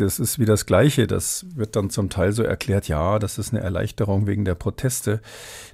[0.00, 1.06] das ist wie das Gleiche.
[1.06, 5.20] Das wird dann zum Teil so erklärt, ja, das ist eine Erleichterung wegen der Proteste.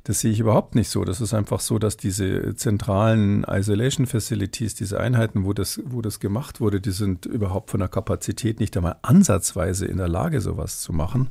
[0.04, 1.04] Das sehe ich überhaupt nicht so.
[1.04, 6.20] Das ist einfach so, dass diese zentralen Isolation Facilities, diese Einheiten, wo das, wo das
[6.20, 10.80] gemacht wurde, die sind überhaupt von der Kapazität nicht einmal ansatzweise in der Lage, sowas
[10.80, 11.30] zu machen.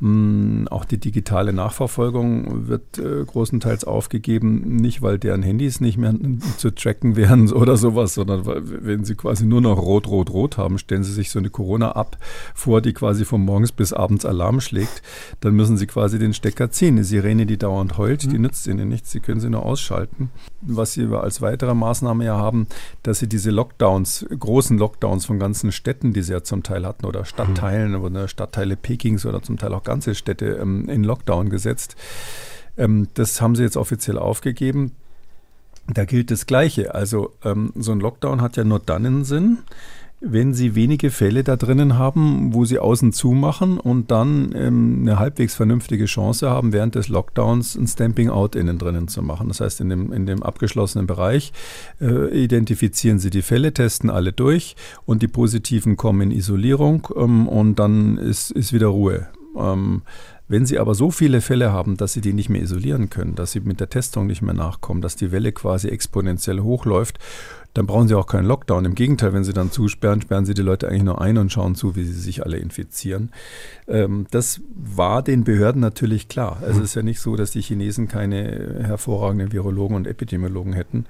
[0.00, 6.14] Mm, auch die digitale Nachverfolgung wird äh, großenteils aufgegeben, nicht weil deren Handys nicht mehr
[6.56, 10.58] zu tracken wären oder sowas, sondern weil, wenn sie quasi nur noch rot, rot, rot
[10.58, 12.16] haben, stellen sie sich so eine Corona-App
[12.54, 15.02] vor, die quasi von morgens bis abends Alarm schlägt,
[15.40, 16.94] dann müssen Sie quasi den Stecker ziehen.
[16.94, 18.30] Eine Sirene, die dauernd heult, mhm.
[18.30, 19.10] die nützt Ihnen nichts.
[19.10, 20.30] Sie können sie nur ausschalten.
[20.60, 22.66] Was Sie als weitere Maßnahme ja haben,
[23.02, 27.06] dass Sie diese Lockdowns, großen Lockdowns von ganzen Städten, die Sie ja zum Teil hatten,
[27.06, 28.02] oder Stadtteilen, mhm.
[28.02, 31.96] oder Stadtteile Pekings oder zum Teil auch ganze Städte ähm, in Lockdown gesetzt.
[32.76, 34.92] Ähm, das haben Sie jetzt offiziell aufgegeben.
[35.88, 36.94] Da gilt das Gleiche.
[36.94, 39.58] Also ähm, so ein Lockdown hat ja nur dann einen Sinn,
[40.24, 44.98] wenn Sie wenige Fälle da drinnen haben, wo Sie außen zu machen und dann ähm,
[45.02, 49.48] eine halbwegs vernünftige Chance haben, während des Lockdowns ein Stamping Out innen drinnen zu machen.
[49.48, 51.52] Das heißt, in dem, in dem abgeschlossenen Bereich
[52.00, 57.48] äh, identifizieren Sie die Fälle, testen alle durch und die Positiven kommen in Isolierung ähm,
[57.48, 59.28] und dann ist, ist wieder Ruhe.
[59.56, 60.02] Ähm,
[60.52, 63.52] wenn Sie aber so viele Fälle haben, dass Sie die nicht mehr isolieren können, dass
[63.52, 67.18] Sie mit der Testung nicht mehr nachkommen, dass die Welle quasi exponentiell hochläuft,
[67.72, 68.84] dann brauchen Sie auch keinen Lockdown.
[68.84, 71.74] Im Gegenteil, wenn Sie dann zusperren, sperren Sie die Leute eigentlich nur ein und schauen
[71.74, 73.30] zu, wie sie sich alle infizieren.
[73.88, 76.62] Ähm, das war den Behörden natürlich klar.
[76.68, 81.06] Es ist ja nicht so, dass die Chinesen keine hervorragenden Virologen und Epidemiologen hätten.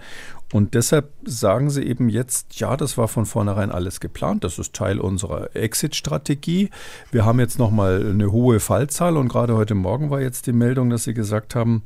[0.53, 4.45] Und deshalb sagen sie eben jetzt, ja, das war von vornherein alles geplant.
[4.45, 6.69] Das ist Teil unserer Exit-Strategie.
[7.11, 10.91] Wir haben jetzt nochmal eine hohe Fallzahl und gerade heute Morgen war jetzt die Meldung,
[10.91, 11.83] dass sie gesagt haben,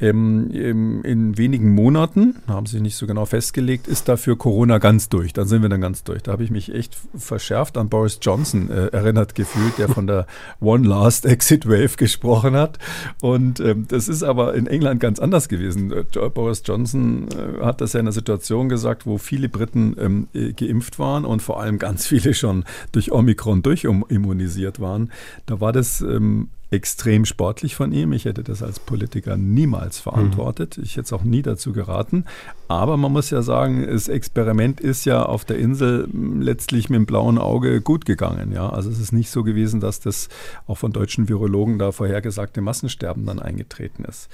[0.00, 5.32] ähm, in wenigen Monaten, haben sie nicht so genau festgelegt, ist dafür Corona ganz durch.
[5.32, 6.22] Dann sind wir dann ganz durch.
[6.22, 10.26] Da habe ich mich echt verschärft an Boris Johnson äh, erinnert gefühlt, der von der
[10.60, 12.78] One Last Exit Wave gesprochen hat.
[13.20, 15.92] Und ähm, das ist aber in England ganz anders gewesen.
[15.92, 20.28] Äh, Boris Johnson äh, hat das ja in einer Situation gesagt, wo viele Briten ähm,
[20.32, 25.10] äh, geimpft waren und vor allem ganz viele schon durch Omikron durchimmunisiert waren.
[25.46, 28.12] Da war das ähm, extrem sportlich von ihm.
[28.12, 30.76] Ich hätte das als Politiker niemals verantwortet.
[30.76, 30.84] Mhm.
[30.84, 32.24] Ich hätte es auch nie dazu geraten.
[32.68, 37.06] Aber man muss ja sagen, das Experiment ist ja auf der Insel letztlich mit dem
[37.06, 38.52] blauen Auge gut gegangen.
[38.52, 38.68] Ja?
[38.68, 40.28] Also es ist nicht so gewesen, dass das
[40.66, 44.28] auch von deutschen Virologen da vorhergesagte Massensterben dann eingetreten ist.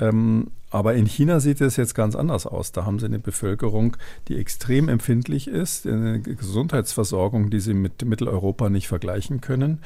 [0.00, 2.72] Ähm, aber in China sieht es jetzt ganz anders aus.
[2.72, 8.70] Da haben sie eine Bevölkerung, die extrem empfindlich ist, eine Gesundheitsversorgung, die sie mit Mitteleuropa
[8.70, 9.82] nicht vergleichen können.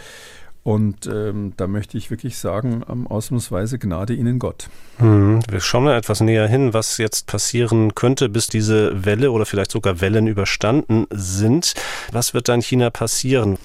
[0.63, 4.69] Und ähm, da möchte ich wirklich sagen, ähm, ausnahmsweise Gnade Ihnen Gott.
[4.99, 9.47] Hm, wir schauen mal etwas näher hin, was jetzt passieren könnte, bis diese Welle oder
[9.47, 11.75] vielleicht sogar Wellen überstanden sind.
[12.13, 13.57] Was wird da in China passieren?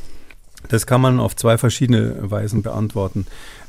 [0.69, 3.25] Das kann man auf zwei verschiedene Weisen beantworten,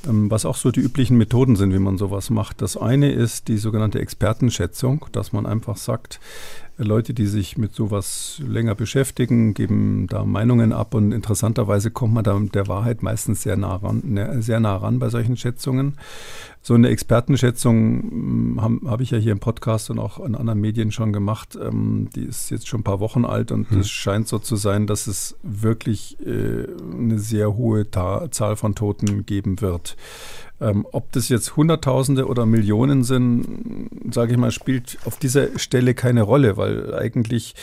[0.06, 2.62] ähm, was auch so die üblichen Methoden sind, wie man sowas macht.
[2.62, 6.20] Das eine ist die sogenannte Expertenschätzung, dass man einfach sagt,
[6.76, 12.24] Leute, die sich mit sowas länger beschäftigen, geben da Meinungen ab und interessanterweise kommt man
[12.24, 15.96] da der Wahrheit meistens sehr nah ran, ne, sehr nah ran bei solchen Schätzungen.
[16.62, 20.60] So eine Expertenschätzung hm, habe hab ich ja hier im Podcast und auch in anderen
[20.60, 21.56] Medien schon gemacht.
[21.60, 23.80] Ähm, die ist jetzt schon ein paar Wochen alt und hm.
[23.80, 28.74] es scheint so zu sein, dass es wirklich äh, eine sehr hohe Ta Zahl von
[28.74, 29.96] Toten geben wird.
[30.60, 35.94] Ähm, ob das jetzt Hunderttausende oder Millionen sind, sage ich mal, spielt auf dieser Stelle
[35.94, 37.54] keine Rolle, weil eigentlich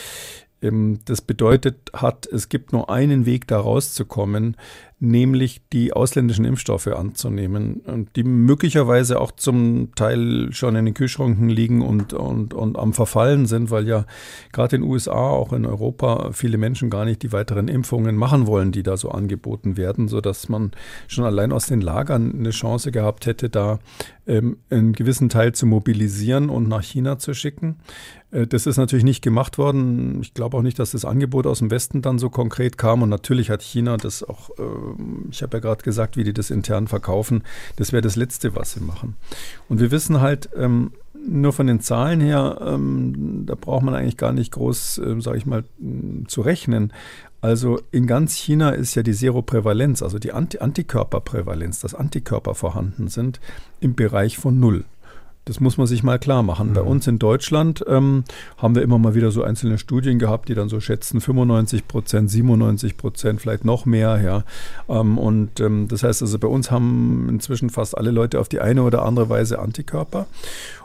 [0.62, 4.56] ähm, das bedeutet hat, es gibt nur einen Weg, da rauszukommen,
[5.02, 11.82] nämlich die ausländischen Impfstoffe anzunehmen, die möglicherweise auch zum Teil schon in den Kühlschränken liegen
[11.82, 14.06] und, und, und am Verfallen sind, weil ja
[14.52, 18.46] gerade in den USA, auch in Europa, viele Menschen gar nicht die weiteren Impfungen machen
[18.46, 20.70] wollen, die da so angeboten werden, sodass man
[21.08, 23.80] schon allein aus den Lagern eine Chance gehabt hätte, da
[24.26, 27.76] ähm, einen gewissen Teil zu mobilisieren und nach China zu schicken.
[28.30, 30.20] Äh, das ist natürlich nicht gemacht worden.
[30.22, 33.02] Ich glaube auch nicht, dass das Angebot aus dem Westen dann so konkret kam.
[33.02, 34.62] Und natürlich hat China das auch äh,
[35.30, 37.42] ich habe ja gerade gesagt, wie die das intern verkaufen.
[37.76, 39.16] Das wäre das Letzte, was sie machen.
[39.68, 40.92] Und wir wissen halt, ähm,
[41.24, 45.46] nur von den Zahlen her, ähm, da braucht man eigentlich gar nicht groß, sage ich
[45.46, 45.62] mal,
[46.26, 46.92] zu rechnen.
[47.42, 53.08] Also in ganz China ist ja die Seroprävalenz, also die Anti Antikörperprävalenz, dass Antikörper vorhanden
[53.08, 53.40] sind,
[53.80, 54.84] im Bereich von null.
[55.44, 56.70] Das muss man sich mal klar machen.
[56.70, 56.74] Mhm.
[56.74, 58.22] Bei uns in Deutschland ähm,
[58.58, 62.30] haben wir immer mal wieder so einzelne Studien gehabt, die dann so schätzen 95 Prozent,
[62.30, 64.20] 97 Prozent, vielleicht noch mehr.
[64.22, 64.44] Ja.
[64.88, 68.60] Ähm, und ähm, das heißt also, bei uns haben inzwischen fast alle Leute auf die
[68.60, 70.26] eine oder andere Weise Antikörper.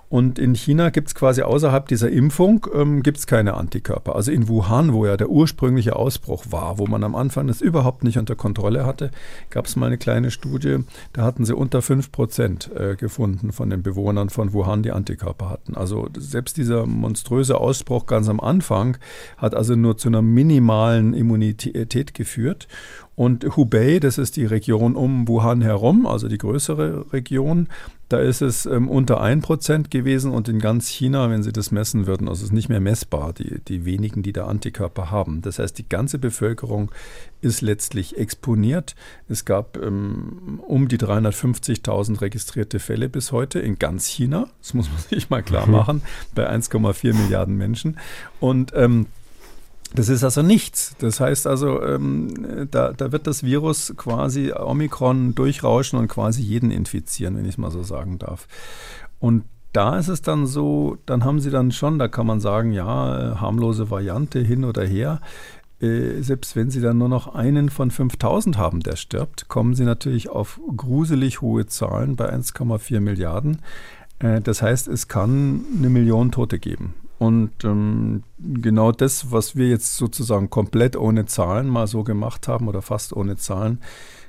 [0.09, 4.15] Und in China gibt es quasi außerhalb dieser Impfung ähm, gibt's keine Antikörper.
[4.15, 8.05] Also in Wuhan, wo ja der ursprüngliche Ausbruch war, wo man am Anfang das überhaupt
[8.05, 9.11] nicht unter Kontrolle hatte,
[9.49, 10.77] gab es mal eine kleine Studie,
[11.11, 15.49] da hatten sie unter 5 Prozent äh, gefunden von den Bewohnern von Wuhan, die Antikörper
[15.49, 15.75] hatten.
[15.75, 18.97] Also selbst dieser monströse Ausbruch ganz am Anfang
[19.35, 22.69] hat also nur zu einer minimalen Immunität geführt.
[23.17, 27.67] Und Hubei, das ist die Region um Wuhan herum, also die größere Region,
[28.09, 32.05] da ist es ähm, unter 1% gewesen und in ganz China, wenn Sie das messen
[32.05, 35.41] würden, also es ist nicht mehr messbar, die, die wenigen, die da Antikörper haben.
[35.41, 36.91] Das heißt, die ganze Bevölkerung
[37.41, 38.95] ist letztlich exponiert.
[39.27, 44.47] Es gab ähm, um die 350.000 registrierte Fälle bis heute in ganz China.
[44.61, 45.71] Das muss man sich mal klar mhm.
[45.71, 46.01] machen,
[46.35, 47.97] bei 1,4 Milliarden Menschen.
[48.39, 49.07] Und ähm,
[49.97, 50.95] das ist also nichts.
[50.99, 56.69] Das heißt also, ähm, da, da wird das Virus quasi Omikron durchrauschen und quasi jeden
[56.69, 58.47] infizieren, wenn ich es mal so sagen darf.
[59.19, 62.73] Und da ist es dann so, dann haben sie dann schon, da kann man sagen,
[62.73, 65.19] ja, harmlose Variante hin oder her.
[65.81, 69.83] Äh, selbst wenn sie dann nur noch einen von 5000 haben, der stirbt, kommen sie
[69.83, 73.63] natürlich auf gruselig hohe Zahlen bei 1,4 Milliarden.
[74.19, 76.93] Äh, das heißt, es kann eine Million Tote geben.
[77.19, 82.67] Und ähm, genau das, was wir jetzt sozusagen komplett ohne Zahlen mal so gemacht haben
[82.67, 83.79] oder fast ohne Zahlen,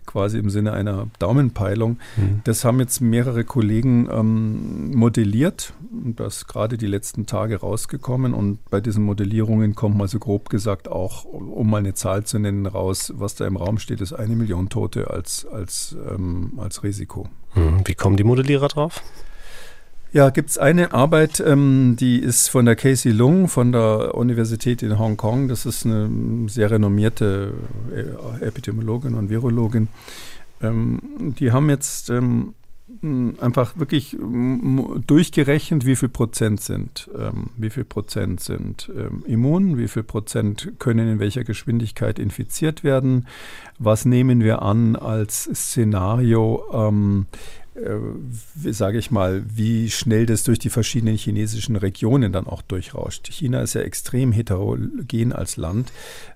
[0.07, 2.40] quasi im Sinne einer Daumenpeilung, mhm.
[2.44, 5.74] das haben jetzt mehrere Kollegen ähm, modelliert.
[6.16, 8.33] Das ist gerade die letzten Tage rausgekommen.
[8.33, 12.38] Und bei diesen Modellierungen kommt mal so grob gesagt auch, um mal eine Zahl zu
[12.38, 16.83] nennen, raus, was da im Raum steht, ist eine Million Tote als, als, ähm, als
[16.83, 17.29] Risiko.
[17.55, 17.83] Mhm.
[17.85, 19.03] Wie kommen die Modellierer drauf?
[20.11, 24.83] Ja, gibt es eine Arbeit, ähm, die ist von der Casey Lung von der Universität
[24.83, 25.49] in Hongkong.
[25.49, 27.53] Das ist eine sehr renommierte
[27.94, 29.88] äh, Epidemiologin und Virologin.
[30.62, 32.55] Ähm, die haben jetzt ähm,
[33.38, 34.16] einfach wirklich
[35.07, 40.73] durchgerechnet, wie viel Prozent sind, ähm, wie viel Prozent sind ähm, immun, wie viel Prozent
[40.79, 43.27] können in welcher Geschwindigkeit infiziert werden,
[43.79, 47.27] was nehmen wir an als Szenario, ähm,
[47.85, 53.29] äh, sage ich mal, wie schnell das durch die verschiedenen chinesischen Regionen dann auch durchrauscht.
[53.29, 55.93] China ist ja extrem heterogen als Land.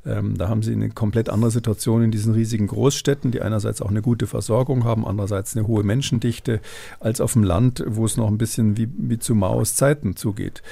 [0.07, 3.91] Ähm, da haben sie eine komplett andere Situation in diesen riesigen Großstädten, die einerseits auch
[3.91, 6.61] eine gute Versorgung haben, andererseits eine hohe Menschendichte,
[7.01, 10.63] als auf dem Land, wo es noch ein bisschen wie, wie zu Maos Zeiten zugeht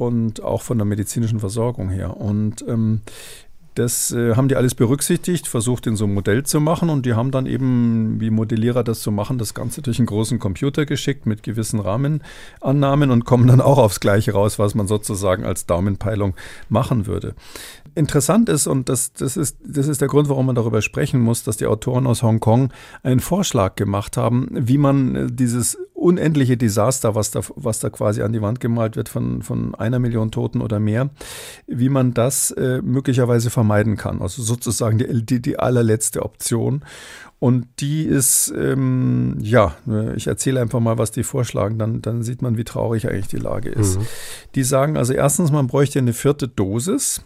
[0.00, 2.16] und auch von der medizinischen Versorgung her.
[2.16, 3.02] Und ähm,
[3.80, 7.14] das äh, haben die alles berücksichtigt, versucht in so ein Modell zu machen und die
[7.14, 10.84] haben dann eben, wie Modellierer das zu so machen, das Ganze durch einen großen Computer
[10.86, 15.66] geschickt mit gewissen Rahmenannahmen und kommen dann auch aufs Gleiche raus, was man sozusagen als
[15.66, 16.34] Daumenpeilung
[16.68, 17.34] machen würde.
[17.94, 21.42] Interessant ist, und das, das, ist, das ist der Grund, warum man darüber sprechen muss,
[21.42, 22.72] dass die Autoren aus Hongkong
[23.02, 28.22] einen Vorschlag gemacht haben, wie man äh, dieses unendliche Desaster, was da, was da quasi
[28.22, 31.10] an die Wand gemalt wird von, von einer Million Toten oder mehr,
[31.66, 34.22] wie man das äh, möglicherweise vermeiden kann.
[34.22, 36.82] Also sozusagen die, die, die allerletzte Option.
[37.38, 39.74] Und die ist, ähm, ja,
[40.14, 43.38] ich erzähle einfach mal, was die vorschlagen, dann, dann sieht man, wie traurig eigentlich die
[43.38, 43.98] Lage ist.
[43.98, 44.06] Mhm.
[44.54, 47.22] Die sagen also erstens, man bräuchte eine vierte Dosis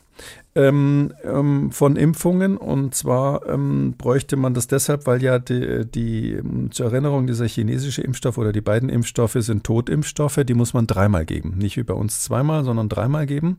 [0.55, 2.57] ähm, ähm, von Impfungen.
[2.57, 8.03] Und zwar ähm, bräuchte man das deshalb, weil ja die, die, zur Erinnerung, dieser chinesische
[8.03, 11.55] Impfstoff oder die beiden Impfstoffe sind Totimpfstoffe, die muss man dreimal geben.
[11.59, 13.59] Nicht wie bei uns zweimal, sondern dreimal geben.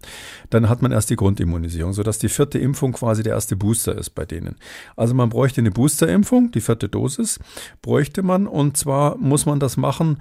[0.49, 4.11] Dann hat man erst die Grundimmunisierung, sodass die vierte Impfung quasi der erste Booster ist
[4.11, 4.55] bei denen.
[4.95, 7.39] Also man bräuchte eine Boosterimpfung, die vierte Dosis,
[7.81, 8.47] bräuchte man.
[8.47, 10.17] Und zwar muss man das machen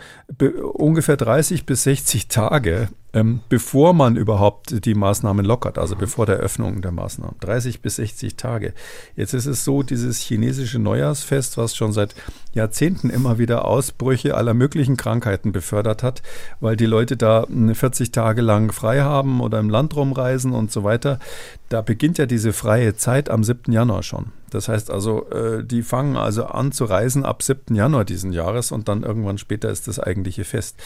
[0.73, 6.37] ungefähr 30 bis 60 Tage ähm, bevor man überhaupt die Maßnahmen lockert, also bevor der
[6.37, 7.37] Öffnung der Maßnahmen.
[7.39, 8.75] 30 bis 60 Tage.
[9.15, 12.17] Jetzt ist es so, dieses chinesische Neujahrsfest, was schon seit
[12.55, 16.23] Jahrzehnten immer wieder Ausbrüche aller möglichen Krankheiten befördert hat,
[16.59, 20.73] weil die Leute da 40 hm, Tage lang frei haben oder im Land rumreisen und
[20.73, 21.21] so weiter.
[21.69, 23.73] Da beginnt ja diese freie Zeit am 7.
[23.73, 24.33] Januar schon.
[24.55, 27.75] Das heißt also, äh, die fangen also an zu reisen ab 7.
[27.75, 30.77] Januar diesen Jahres und dann irgendwann später ist das eigentliche Fest.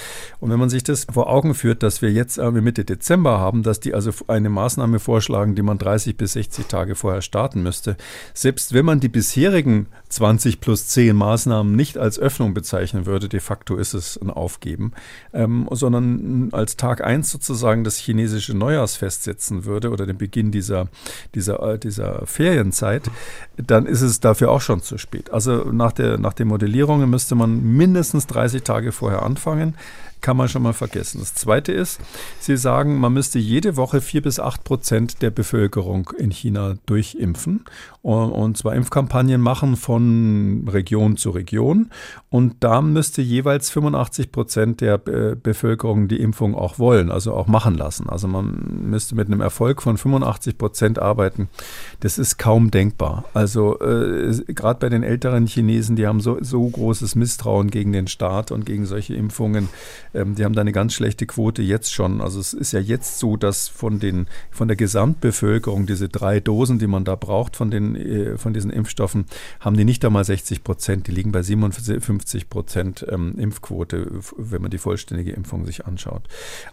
[0.41, 3.81] Und wenn man sich das vor Augen führt, dass wir jetzt Mitte Dezember haben, dass
[3.81, 7.97] die also eine Maßnahme vorschlagen, die man 30 bis 60 Tage vorher starten müsste,
[8.33, 13.41] selbst wenn man die bisherigen 20 plus 10 Maßnahmen nicht als Öffnung bezeichnen würde, de
[13.41, 14.93] facto ist es ein Aufgeben,
[15.35, 20.89] ähm, sondern als Tag 1 sozusagen das chinesische Neujahrsfest setzen würde oder den Beginn dieser,
[21.35, 23.11] dieser, äh, dieser Ferienzeit,
[23.67, 25.33] dann ist es dafür auch schon zu spät.
[25.33, 29.75] Also nach, der, nach den Modellierungen müsste man mindestens 30 Tage vorher anfangen
[30.21, 31.21] kann man schon mal vergessen.
[31.21, 32.01] Das Zweite ist,
[32.41, 37.65] Sie sagen, man müsste jede Woche vier bis acht Prozent der Bevölkerung in China durchimpfen
[38.09, 41.91] und zwar Impfkampagnen machen von Region zu Region.
[42.31, 47.75] Und da müsste jeweils 85 Prozent der Bevölkerung die Impfung auch wollen, also auch machen
[47.75, 48.09] lassen.
[48.09, 51.49] Also man müsste mit einem Erfolg von 85 Prozent arbeiten.
[52.01, 53.25] Das ist kaum denkbar.
[53.35, 58.07] Also äh, gerade bei den älteren Chinesen, die haben so, so großes Misstrauen gegen den
[58.07, 59.69] Staat und gegen solche Impfungen.
[60.15, 62.21] Ähm, die haben da eine ganz schlechte Quote jetzt schon.
[62.21, 66.79] Also es ist ja jetzt so, dass von, den, von der Gesamtbevölkerung diese drei Dosen,
[66.79, 69.27] die man da braucht, von, den, äh, von diesen Impfstoffen,
[69.61, 71.07] haben die nicht einmal 60 Prozent.
[71.07, 76.23] Die liegen bei 57 Prozent ähm, Impfquote, wenn man die vollständige Impfung sich anschaut.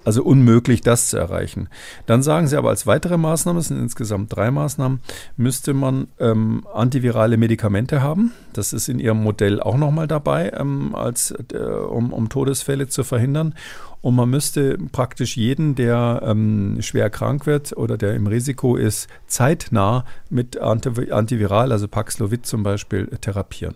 [0.04, 1.70] Also unmöglich, das zu erreichen.
[2.06, 5.00] Dann sagen sie aber als weitere Maßnahme, es sind insgesamt drei Maßnahmen,
[5.38, 8.32] müsste man ähm, antivirale Medikamente haben.
[8.54, 13.04] Das ist in ihrem Modell auch nochmal dabei, ähm, als, äh, um, um Todesfälle zu
[13.04, 13.56] verhindern verhindern.
[14.02, 19.10] Und man müsste praktisch jeden, der ähm, schwer krank wird oder der im Risiko ist,
[19.26, 23.76] zeitnah mit Antiviral, also Paxlovid zum Beispiel, therapieren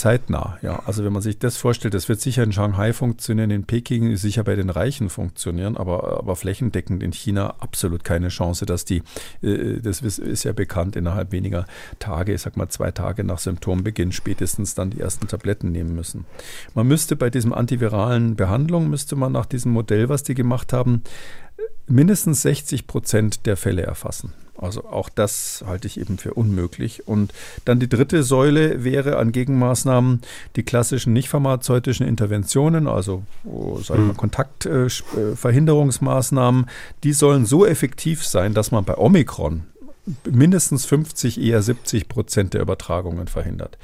[0.00, 0.56] zeitnah.
[0.62, 4.16] Ja, also wenn man sich das vorstellt, das wird sicher in Shanghai funktionieren, in Peking
[4.16, 9.02] sicher bei den Reichen funktionieren, aber, aber flächendeckend in China absolut keine Chance, dass die,
[9.42, 11.66] äh, das ist ja bekannt, innerhalb weniger
[11.98, 16.24] Tage, ich sag mal zwei Tage nach Symptombeginn spätestens dann die ersten Tabletten nehmen müssen.
[16.74, 21.02] Man müsste bei diesem antiviralen Behandlung, müsste man nach diesem Modell, was die gemacht haben,
[21.86, 24.32] mindestens 60 Prozent der Fälle erfassen.
[24.60, 27.08] Also auch das halte ich eben für unmöglich.
[27.08, 27.32] Und
[27.64, 30.20] dann die dritte Säule wäre an Gegenmaßnahmen
[30.56, 33.22] die klassischen nicht pharmazeutischen Interventionen, also
[33.82, 34.18] sagen wir, mhm.
[34.18, 36.66] Kontaktverhinderungsmaßnahmen.
[37.04, 39.62] die sollen so effektiv sein, dass man bei Omikron
[40.30, 43.78] mindestens 50, eher 70 Prozent der Übertragungen verhindert.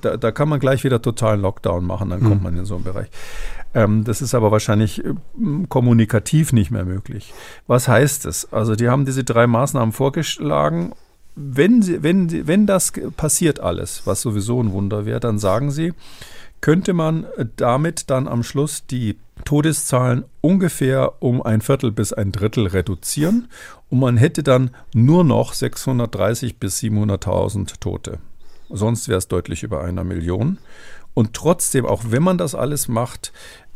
[0.00, 2.42] Da, da kann man gleich wieder totalen Lockdown machen, dann kommt mhm.
[2.42, 3.08] man in so einen Bereich.
[3.74, 5.14] Ähm, das ist aber wahrscheinlich äh,
[5.68, 7.32] kommunikativ nicht mehr möglich.
[7.66, 8.52] Was heißt es?
[8.52, 10.92] Also die haben diese drei Maßnahmen vorgeschlagen.
[11.34, 15.94] Wenn, sie, wenn, wenn das passiert alles, was sowieso ein Wunder wäre, dann sagen sie,
[16.62, 22.68] könnte man damit dann am Schluss die Todeszahlen ungefähr um ein Viertel bis ein Drittel
[22.68, 23.48] reduzieren
[23.90, 28.18] und man hätte dann nur noch 630 bis 700.000 Tote.
[28.70, 30.58] Sonst wäre es deutlich über einer Million.
[31.14, 33.32] Und trotzdem, auch wenn man das alles macht,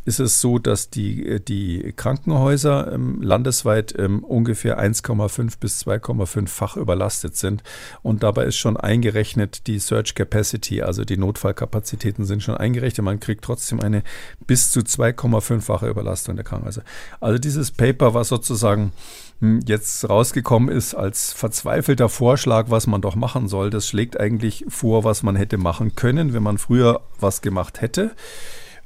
[0.06, 7.36] ist es so, dass die, die Krankenhäuser ähm, landesweit ähm, ungefähr 1,5 bis 2,5-fach überlastet
[7.36, 7.64] sind.
[8.02, 13.04] Und dabei ist schon eingerechnet die Search Capacity, also die Notfallkapazitäten sind schon eingerechnet.
[13.04, 14.04] Man kriegt trotzdem eine
[14.46, 16.84] bis zu 2,5-fache Überlastung der Krankenhäuser.
[17.20, 18.92] Also dieses Paper, was sozusagen
[19.40, 24.66] hm, jetzt rausgekommen ist als verzweifelter Vorschlag, was man doch machen soll, das schlägt eigentlich
[24.68, 28.12] vor, was man hätte machen können, wenn man früher was gemacht hätte.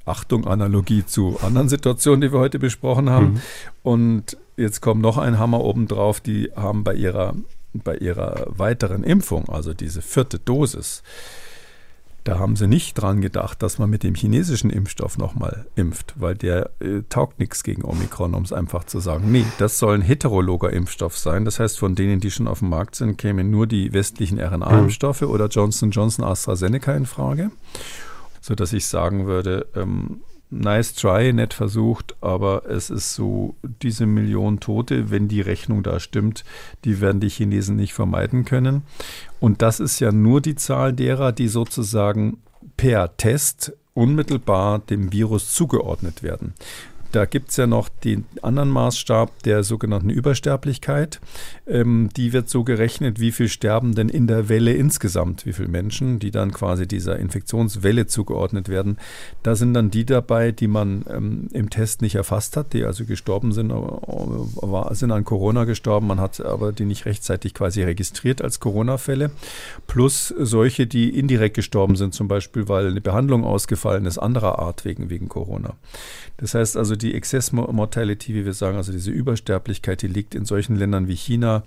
[0.04, 3.32] Achtung, Analogie zu anderen Situationen, die wir heute besprochen haben.
[3.34, 3.40] Mhm.
[3.82, 7.34] Und jetzt kommt noch ein Hammer obendrauf, die haben bei ihrer,
[7.72, 11.02] bei ihrer weiteren Impfung, also diese vierte Dosis,
[12.24, 16.34] Da haben sie nicht dran gedacht, dass man mit dem chinesischen Impfstoff nochmal impft, weil
[16.34, 19.32] der äh, taugt nichts gegen Omikron, um es einfach zu sagen.
[19.32, 21.46] Nee, das soll ein heterologer Impfstoff sein.
[21.46, 25.22] Das heißt, von denen, die schon auf dem Markt sind, kämen nur die westlichen RNA-Impfstoffe
[25.22, 25.30] mhm.
[25.30, 27.50] oder Johnson Johnson AstraZeneca in Frage.
[28.40, 30.20] Sodass ich sagen würde, ähm,
[30.50, 36.00] nice try, nett versucht, aber es ist so, diese Million Tote, wenn die Rechnung da
[36.00, 36.44] stimmt,
[36.84, 38.82] die werden die Chinesen nicht vermeiden können.
[39.38, 42.38] Und das ist ja nur die Zahl derer, die sozusagen
[42.76, 46.54] per Test unmittelbar dem Virus zugeordnet werden.
[47.12, 51.20] Da gibt es ja noch den anderen Maßstab der sogenannten Übersterblichkeit.
[51.66, 55.68] Ähm, die wird so gerechnet, wie viel sterben denn in der Welle insgesamt, wie viele
[55.68, 58.98] Menschen, die dann quasi dieser Infektionswelle zugeordnet werden.
[59.42, 63.04] Da sind dann die dabei, die man ähm, im Test nicht erfasst hat, die also
[63.04, 68.42] gestorben sind, äh, sind an Corona gestorben, man hat aber die nicht rechtzeitig quasi registriert
[68.42, 69.30] als Corona-Fälle.
[69.88, 74.84] Plus solche, die indirekt gestorben sind, zum Beispiel, weil eine Behandlung ausgefallen ist, anderer Art
[74.84, 75.74] wegen, wegen Corona.
[76.36, 80.76] Das heißt also, die Excess-Mortality, wie wir sagen, also diese Übersterblichkeit, die liegt in solchen
[80.76, 81.62] Ländern wie China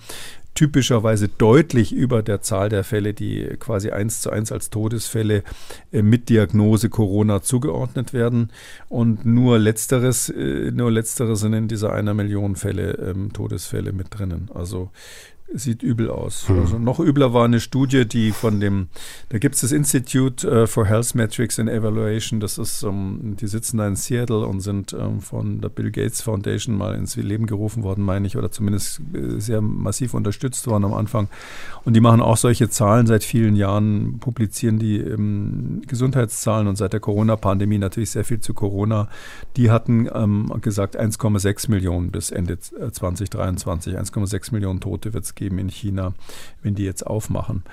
[0.55, 5.43] typischerweise deutlich über der Zahl der Fälle, die quasi eins zu eins als Todesfälle
[5.91, 8.51] äh, mit Diagnose Corona zugeordnet werden.
[8.89, 14.07] Und nur letzteres, äh, nur letztere sind in dieser einer Million Fälle ähm, Todesfälle mit
[14.11, 14.49] drinnen.
[14.53, 14.91] Also
[15.53, 16.47] sieht übel aus.
[16.49, 16.59] Hm.
[16.59, 18.87] Also noch übler war eine Studie, die von dem,
[19.29, 23.37] da gibt es das Institute uh, for Health Metrics and Evaluation, das ist, um, ähm,
[23.37, 26.95] die sitzen da in Seattle und sind um, ähm, von der Bill Gates Foundation mal
[26.95, 31.29] ins Leben gerufen worden, meine ich, oder zumindest äh, sehr massiv unterstützt worden am Anfang.
[31.85, 36.93] Und die machen auch solche Zahlen seit vielen Jahren, publizieren die ähm, Gesundheitszahlen und seit
[36.93, 39.09] der Corona-Pandemie natürlich sehr viel zu Corona.
[39.57, 40.09] Die hatten
[40.61, 46.13] gesagt 1,6 Millionen bis Ende 2023, 1,6 Millionen Tote wird es geben in China,
[46.61, 47.63] wenn die jetzt aufmachen.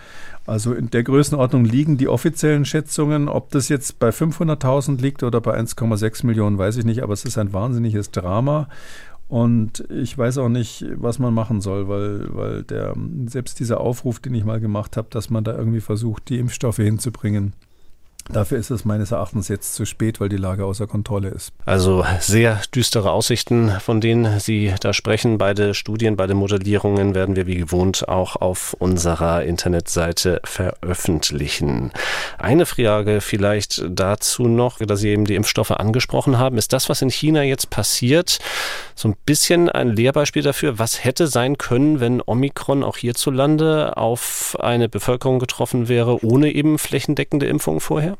[0.46, 3.28] Also in der Größenordnung liegen die offiziellen Schätzungen.
[3.28, 7.24] Ob das jetzt bei 500.000 liegt oder bei 1,6 Millionen, weiß ich nicht, aber es
[7.24, 8.68] ist ein wahnsinniges Drama.
[9.28, 12.94] Und ich weiß auch nicht, was man machen soll, weil, weil der,
[13.26, 16.78] selbst dieser Aufruf, den ich mal gemacht habe, dass man da irgendwie versucht, die Impfstoffe
[16.78, 17.52] hinzubringen,
[18.32, 21.52] Dafür ist es meines Erachtens jetzt zu spät, weil die Lage außer Kontrolle ist.
[21.66, 25.36] Also sehr düstere Aussichten, von denen Sie da sprechen.
[25.36, 31.90] Beide Studien, beide Modellierungen werden wir wie gewohnt auch auf unserer Internetseite veröffentlichen.
[32.38, 36.56] Eine Frage vielleicht dazu noch, da Sie eben die Impfstoffe angesprochen haben.
[36.56, 38.38] Ist das, was in China jetzt passiert,
[38.94, 44.56] so ein bisschen ein Lehrbeispiel dafür, was hätte sein können, wenn Omikron auch hierzulande auf
[44.60, 48.19] eine Bevölkerung getroffen wäre, ohne eben flächendeckende Impfung vorher?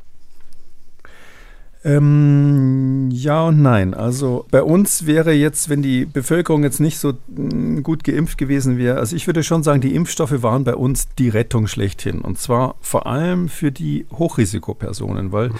[1.83, 3.93] Ähm, ja und nein.
[3.93, 8.77] Also bei uns wäre jetzt, wenn die Bevölkerung jetzt nicht so mm, gut geimpft gewesen
[8.77, 12.21] wäre, also ich würde schon sagen, die Impfstoffe waren bei uns die Rettung schlechthin.
[12.21, 15.51] Und zwar vor allem für die Hochrisikopersonen, weil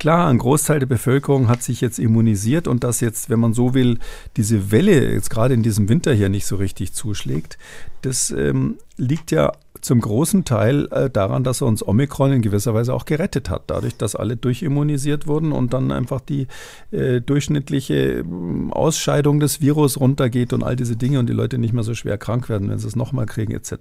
[0.00, 3.74] Klar, ein Großteil der Bevölkerung hat sich jetzt immunisiert und dass jetzt, wenn man so
[3.74, 3.98] will,
[4.38, 7.58] diese Welle jetzt gerade in diesem Winter hier nicht so richtig zuschlägt,
[8.00, 12.72] das ähm, liegt ja zum großen Teil äh, daran, dass er uns Omikron in gewisser
[12.72, 16.46] Weise auch gerettet hat, dadurch, dass alle durchimmunisiert wurden und dann einfach die
[16.92, 18.24] äh, durchschnittliche äh,
[18.70, 22.16] Ausscheidung des Virus runtergeht und all diese Dinge und die Leute nicht mehr so schwer
[22.16, 23.74] krank werden, wenn sie es nochmal kriegen etc.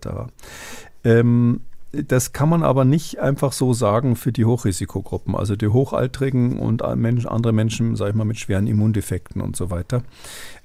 [1.06, 1.62] Ähm,
[1.92, 6.84] das kann man aber nicht einfach so sagen für die Hochrisikogruppen, also die Hochaltrigen und
[6.84, 10.04] andere Menschen, sage ich mal, mit schweren Immundefekten und so weiter.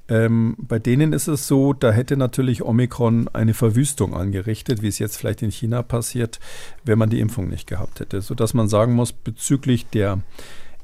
[0.06, 4.98] Ähm, bei denen ist es so, da hätte natürlich Omikron eine Verwüstung angerichtet, wie es
[4.98, 6.40] jetzt vielleicht in China passiert,
[6.84, 8.20] wenn man die Impfung nicht gehabt hätte.
[8.20, 10.18] Sodass man sagen muss, bezüglich der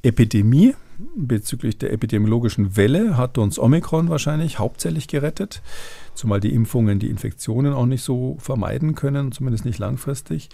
[0.03, 0.75] Epidemie,
[1.17, 5.61] bezüglich der epidemiologischen Welle hat uns Omikron wahrscheinlich hauptsächlich gerettet
[6.21, 10.51] zumal die Impfungen die Infektionen auch nicht so vermeiden können, zumindest nicht langfristig.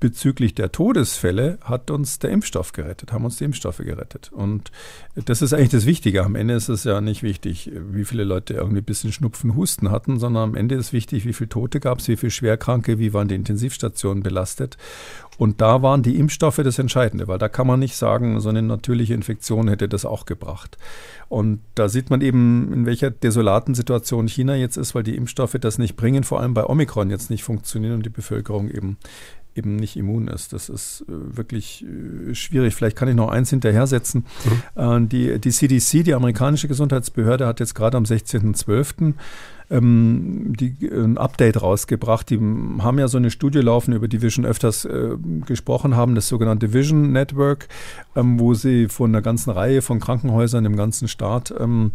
[0.00, 4.32] Bezüglich der Todesfälle hat uns der Impfstoff gerettet, haben uns die Impfstoffe gerettet.
[4.32, 4.72] Und
[5.14, 6.24] das ist eigentlich das Wichtige.
[6.24, 9.90] Am Ende ist es ja nicht wichtig, wie viele Leute irgendwie ein bisschen Schnupfen, Husten
[9.90, 13.12] hatten, sondern am Ende ist wichtig, wie viele Tote gab es, wie viele Schwerkranke, wie
[13.12, 14.78] waren die Intensivstationen belastet.
[15.40, 18.60] Und da waren die Impfstoffe das Entscheidende, weil da kann man nicht sagen, so eine
[18.60, 20.76] natürliche Infektion hätte das auch gebracht.
[21.30, 25.56] Und da sieht man eben, in welcher desolaten Situation China jetzt ist, weil die Impfstoffe
[25.58, 28.98] das nicht bringen, vor allem bei Omikron jetzt nicht funktionieren und die Bevölkerung eben
[29.56, 30.52] eben nicht immun ist.
[30.52, 32.74] Das ist äh, wirklich äh, schwierig.
[32.74, 34.24] Vielleicht kann ich noch eins hinterher setzen.
[34.76, 35.04] Mhm.
[35.04, 39.14] Äh, die, die CDC, die amerikanische Gesundheitsbehörde, hat jetzt gerade am 16.12
[39.70, 42.28] ähm, die, ein Update rausgebracht.
[42.30, 45.16] Die haben ja so eine Studie laufen, über die wir schon öfters äh,
[45.46, 47.68] gesprochen haben, das sogenannte Vision Network,
[48.16, 51.92] ähm, wo sie von einer ganzen Reihe von Krankenhäusern im ganzen Staat ähm,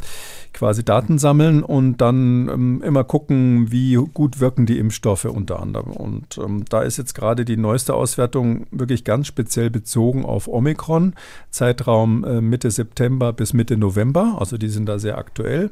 [0.53, 5.91] quasi Daten sammeln und dann ähm, immer gucken, wie gut wirken die Impfstoffe unter anderem.
[5.91, 11.13] Und ähm, da ist jetzt gerade die neueste Auswertung wirklich ganz speziell bezogen auf Omikron,
[11.49, 15.71] Zeitraum äh, Mitte September bis Mitte November, also die sind da sehr aktuell.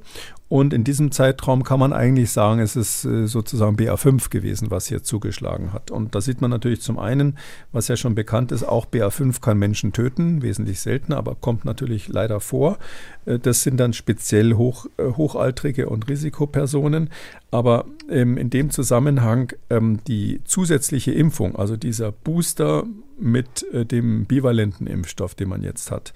[0.49, 4.87] Und in diesem Zeitraum kann man eigentlich sagen, es ist äh, sozusagen BA5 gewesen, was
[4.87, 5.91] hier zugeschlagen hat.
[5.91, 7.37] Und da sieht man natürlich zum einen,
[7.71, 12.07] was ja schon bekannt ist, auch BA5 kann Menschen töten, wesentlich seltener, aber kommt natürlich
[12.07, 12.77] leider vor.
[13.25, 17.09] Äh, das sind dann speziell hoch, äh, Hochaltrige und Risikopersonen.
[17.51, 22.83] Aber ähm, in dem Zusammenhang ähm, die zusätzliche Impfung, also dieser Booster
[23.19, 26.13] mit dem bivalenten Impfstoff, den man jetzt hat,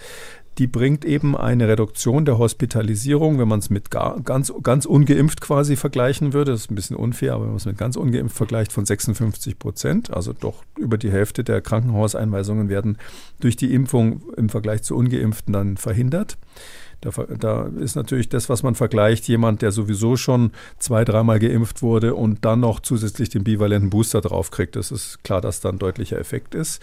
[0.58, 5.40] die bringt eben eine Reduktion der Hospitalisierung, wenn man es mit gar, ganz, ganz ungeimpft
[5.40, 6.52] quasi vergleichen würde.
[6.52, 9.60] Das ist ein bisschen unfair, aber wenn man es mit ganz ungeimpft vergleicht, von 56
[9.60, 10.12] Prozent.
[10.12, 12.98] Also doch über die Hälfte der Krankenhauseinweisungen werden
[13.40, 16.38] durch die Impfung im Vergleich zu ungeimpften dann verhindert.
[17.02, 21.82] Da, da, ist natürlich das, was man vergleicht, jemand, der sowieso schon zwei, dreimal geimpft
[21.82, 24.76] wurde und dann noch zusätzlich den bivalenten Booster draufkriegt.
[24.76, 26.82] Das ist klar, dass da ein deutlicher Effekt ist.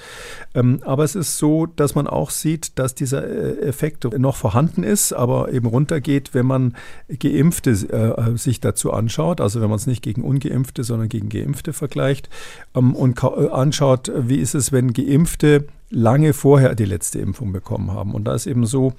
[0.54, 4.84] Ähm, aber es ist so, dass man auch sieht, dass dieser äh, Effekt noch vorhanden
[4.84, 6.76] ist, aber eben runtergeht, wenn man
[7.18, 9.40] Geimpfte äh, sich dazu anschaut.
[9.40, 12.28] Also wenn man es nicht gegen Ungeimpfte, sondern gegen Geimpfte vergleicht
[12.76, 17.92] ähm, und äh, anschaut, wie ist es, wenn Geimpfte lange vorher die letzte Impfung bekommen
[17.92, 18.14] haben.
[18.14, 18.92] Und da ist eben so,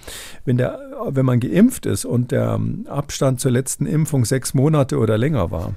[0.46, 0.80] wenn, der,
[1.10, 5.76] wenn man geimpft ist und der Abstand zur letzten Impfung sechs Monate oder länger war,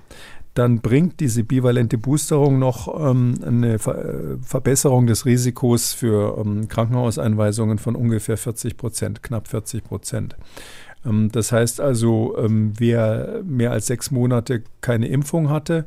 [0.54, 7.78] dann bringt diese bivalente Boosterung noch ähm, eine Ver Verbesserung des Risikos für ähm, Krankenhauseinweisungen
[7.78, 10.36] von ungefähr 40 Prozent, knapp 40 Prozent.
[11.06, 15.86] Ähm, das heißt also, ähm, wer mehr als sechs Monate keine Impfung hatte,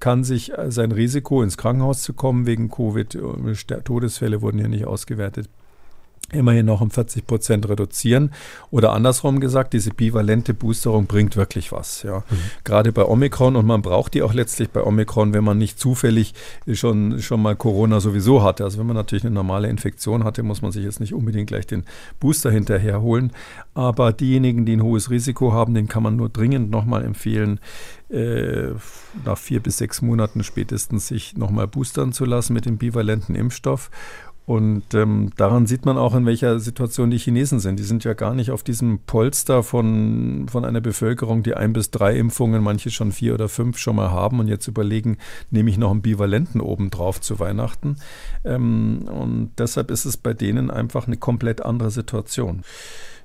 [0.00, 4.68] kann sich äh, sein Risiko, ins Krankenhaus zu kommen wegen Covid, äh, Todesfälle wurden hier
[4.68, 5.48] nicht ausgewertet,
[6.32, 8.32] immerhin noch um 40 Prozent reduzieren.
[8.70, 12.02] Oder andersrum gesagt, diese bivalente Boosterung bringt wirklich was.
[12.02, 12.18] Ja.
[12.18, 12.36] Mhm.
[12.64, 16.34] Gerade bei Omikron und man braucht die auch letztlich bei Omikron, wenn man nicht zufällig
[16.72, 18.64] schon, schon mal Corona sowieso hatte.
[18.64, 21.66] Also wenn man natürlich eine normale Infektion hatte, muss man sich jetzt nicht unbedingt gleich
[21.66, 21.84] den
[22.20, 23.32] Booster hinterher holen.
[23.74, 27.58] Aber diejenigen, die ein hohes Risiko haben, den kann man nur dringend nochmal empfehlen,
[28.10, 28.70] äh,
[29.24, 33.90] nach vier bis sechs Monaten spätestens sich nochmal boostern zu lassen mit dem bivalenten Impfstoff.
[34.48, 37.78] Und ähm, daran sieht man auch, in welcher Situation die Chinesen sind.
[37.78, 41.90] Die sind ja gar nicht auf diesem Polster von, von einer Bevölkerung, die ein bis
[41.90, 45.18] drei Impfungen, manche schon vier oder fünf schon mal haben und jetzt überlegen,
[45.50, 47.96] nehme ich noch einen Bivalenten obendrauf zu Weihnachten.
[48.42, 52.62] Ähm, und deshalb ist es bei denen einfach eine komplett andere Situation.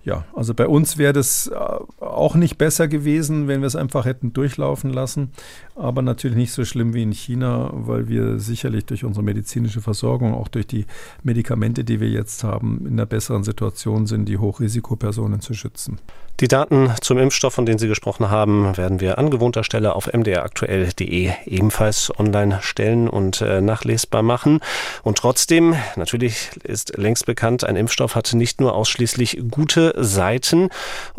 [0.06, 1.56] Ja, also bei uns wäre das äh,
[2.04, 5.32] auch nicht besser gewesen, wenn wir es einfach hätten durchlaufen lassen.
[5.76, 10.34] Aber natürlich nicht so schlimm wie in China, weil wir sicherlich durch unsere medizinische Versorgung,
[10.34, 10.86] auch durch die
[11.24, 16.00] Medikamente, die wir jetzt haben, in einer besseren Situation sind, die Hochrisikopersonen zu schützen.
[16.40, 20.12] Die Daten zum Impfstoff, von denen Sie gesprochen haben, werden wir an gewohnter Stelle auf
[20.12, 24.60] mdraktuell.de ebenfalls online stellen und äh, nachlesbar machen.
[25.04, 30.70] Und trotzdem, natürlich ist längst bekannt, ein Impfstoff hat nicht nur ausschließlich gute Seiten.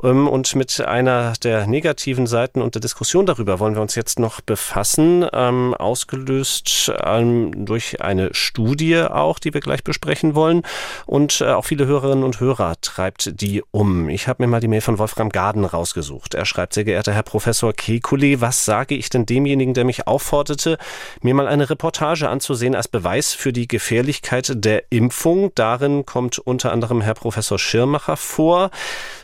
[0.03, 4.19] Ähm, und mit einer der negativen Seiten und der Diskussion darüber wollen wir uns jetzt
[4.19, 10.63] noch befassen, ähm, ausgelöst ähm, durch eine Studie auch, die wir gleich besprechen wollen.
[11.07, 14.09] Und äh, auch viele Hörerinnen und Hörer treibt die um.
[14.09, 16.35] Ich habe mir mal die Mail von Wolfram Garden rausgesucht.
[16.35, 20.79] Er schreibt, sehr geehrter Herr Professor Kekulé, was sage ich denn demjenigen, der mich aufforderte,
[21.23, 25.53] mir mal eine Reportage anzusehen als Beweis für die Gefährlichkeit der Impfung?
[25.55, 28.71] Darin kommt unter anderem Herr Professor Schirmacher vor,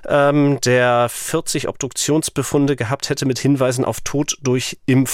[0.09, 5.09] ähm, der 40 Obduktionsbefunde gehabt hätte mit Hinweisen auf Tod durch Impfung.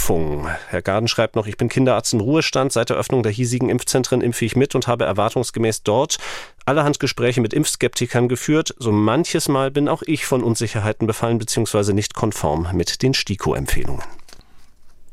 [0.69, 2.73] Herr Garden schreibt noch, ich bin Kinderarzt in Ruhestand.
[2.73, 6.19] Seit der Öffnung der hiesigen Impfzentren impfe ich mit und habe erwartungsgemäß dort
[6.65, 8.75] allerhand Gespräche mit Impfskeptikern geführt.
[8.79, 11.93] So manches Mal bin auch ich von Unsicherheiten befallen bzw.
[11.93, 14.03] nicht konform mit den STIKO-Empfehlungen.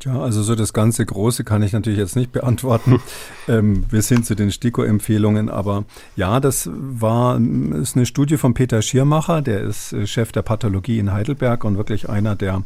[0.03, 3.01] Ja, also so das ganze Große kann ich natürlich jetzt nicht beantworten.
[3.47, 8.81] ähm, wir sind zu den STIKO-Empfehlungen, aber ja, das war ist eine Studie von Peter
[8.81, 12.63] Schirmacher, der ist äh, Chef der Pathologie in Heidelberg und wirklich einer der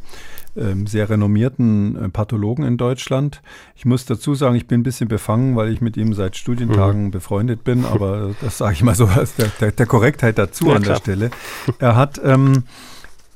[0.86, 3.42] sehr renommierten äh, Pathologen in Deutschland.
[3.76, 7.06] Ich muss dazu sagen, ich bin ein bisschen befangen, weil ich mit ihm seit Studientagen
[7.06, 7.12] mhm.
[7.12, 10.76] befreundet bin, aber das sage ich mal so als der, der, der Korrektheit dazu ja,
[10.76, 11.32] an der Stelle.
[11.80, 12.64] Er hat ähm,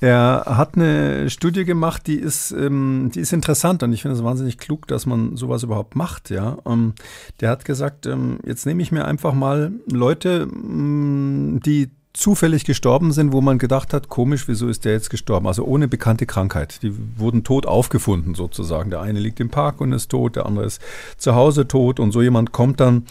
[0.02, 4.24] er hat eine Studie gemacht, die ist, ähm, die ist interessant und ich finde es
[4.24, 6.32] wahnsinnig klug, dass man sowas überhaupt macht.
[6.32, 6.96] Ja, ähm,
[7.40, 13.12] der hat gesagt, ähm, jetzt nehme ich mir einfach mal Leute, mm, die zufällig gestorben
[13.12, 15.48] sind, wo man gedacht hat, komisch, wieso ist der jetzt gestorben?
[15.48, 16.82] Also ohne bekannte Krankheit.
[16.84, 18.90] Die wurden tot aufgefunden sozusagen.
[18.90, 20.82] Der eine liegt im Park und ist tot, der andere ist
[21.18, 23.06] zu Hause tot und so jemand kommt dann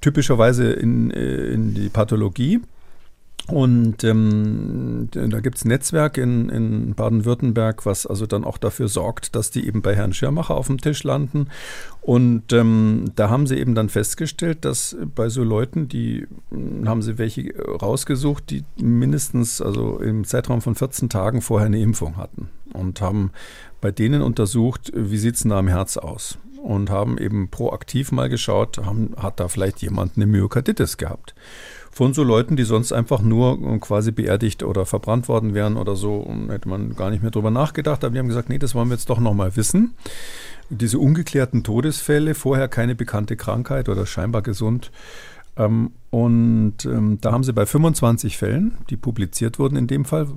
[0.00, 2.60] typischerweise in, äh, in die Pathologie
[3.48, 8.86] und ähm, da gibt es ein Netzwerk in, in Baden-Württemberg, was also dann auch dafür
[8.86, 11.48] sorgt, dass die eben bei Herrn Schirmacher auf dem Tisch landen.
[12.00, 17.02] Und ähm, da haben sie eben dann festgestellt, dass bei so Leuten, die hm, haben
[17.02, 22.48] sie welche rausgesucht, die mindestens also im Zeitraum von 14 Tagen vorher eine Impfung hatten.
[22.72, 23.32] Und haben
[23.80, 26.38] bei denen untersucht, wie sieht es da am Herz aus?
[26.62, 31.34] Und haben eben proaktiv mal geschaut, haben, hat da vielleicht jemand eine Myokarditis gehabt
[31.92, 35.94] von so Leuten, die sonst einfach nur äh, quasi beerdigt oder verbrannt worden wären oder
[35.94, 36.16] so.
[36.16, 38.02] Und hätte man gar nicht mehr drüber nachgedacht.
[38.02, 39.94] Aber wir haben gesagt, nee, das wollen wir jetzt doch nochmal wissen.
[40.70, 44.90] Diese ungeklärten Todesfälle, vorher keine bekannte Krankheit oder scheinbar gesund.
[45.56, 50.28] Ähm, und ähm, da haben sie bei 25 Fällen, die publiziert wurden in dem Fall,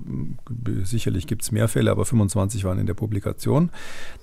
[0.84, 3.70] sicherlich gibt es mehr Fälle, aber 25 waren in der Publikation,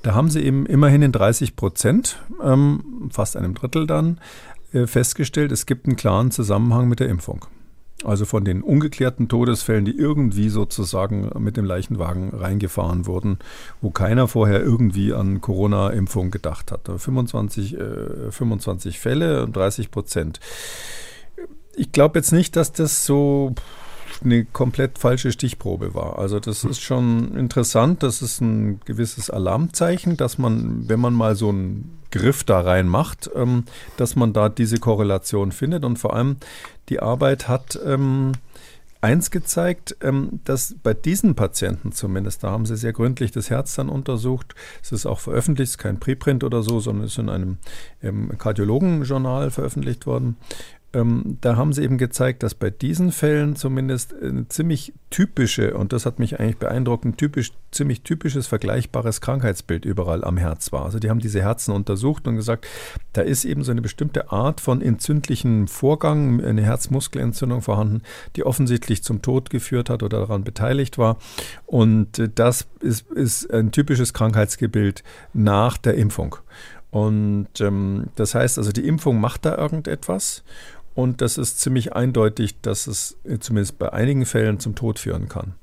[0.03, 4.52] da haben sie eben immerhin in 30 Prozent, ähm, fast einem Drittel dann, äh,
[4.87, 7.47] festgestellt, es gibt einen klaren Zusammenhang mit der Impfung.
[8.05, 13.39] Also von den ungeklärten Todesfällen, die irgendwie sozusagen mit dem Leichenwagen reingefahren wurden,
[13.81, 16.91] wo keiner vorher irgendwie an Corona-Impfung gedacht hat.
[16.97, 20.41] 25, äh, 25 Fälle und 30 Prozent.
[21.75, 23.55] Ich glaube jetzt nicht, dass das so
[24.25, 26.19] eine komplett falsche Stichprobe war.
[26.19, 31.37] Also das ist schon interessant, das ist ein gewisses Alarmzeichen, dass man, wenn man mal
[31.37, 33.65] so einen Griff da rein macht, ähm,
[33.97, 36.37] dass man da diese Korrelation findet und vor allem
[36.89, 38.33] die Arbeit hat ähm,
[39.03, 43.75] eins gezeigt, ähm, dass bei diesen Patienten zumindest, da haben sie sehr gründlich das Herz
[43.75, 47.19] dann untersucht, es ist auch veröffentlicht, es ist kein Preprint oder so, sondern es ist
[47.19, 47.59] in einem
[48.03, 50.37] ähm, Kardiologenjournal veröffentlicht worden,
[50.95, 55.93] ähm, da haben sie eben gezeigt, dass bei diesen Fällen zumindest eine ziemlich typische, und
[55.93, 60.85] das hat mich eigentlich beeindruckt, ein typisch, ziemlich typisches vergleichbares Krankheitsbild überall am Herz war.
[60.85, 62.67] Also die haben diese Herzen untersucht und gesagt,
[63.15, 68.03] da ist eben so eine bestimmte Art von entzündlichen Vorgang, eine Herzmuskelentzündung vorhanden,
[68.37, 71.17] die offensichtlich zum Tod geführt hat oder daran beteiligt war.
[71.67, 76.37] Und äh, das ist, ist ein typisches Krankheitsgebild nach der Impfung.
[76.93, 80.45] Und ähm, das heißt also, die Impfung macht da irgendetwas.
[80.95, 85.55] Und das ist ziemlich eindeutig, dass es zumindest bei einigen Fällen zum Tod führen kann.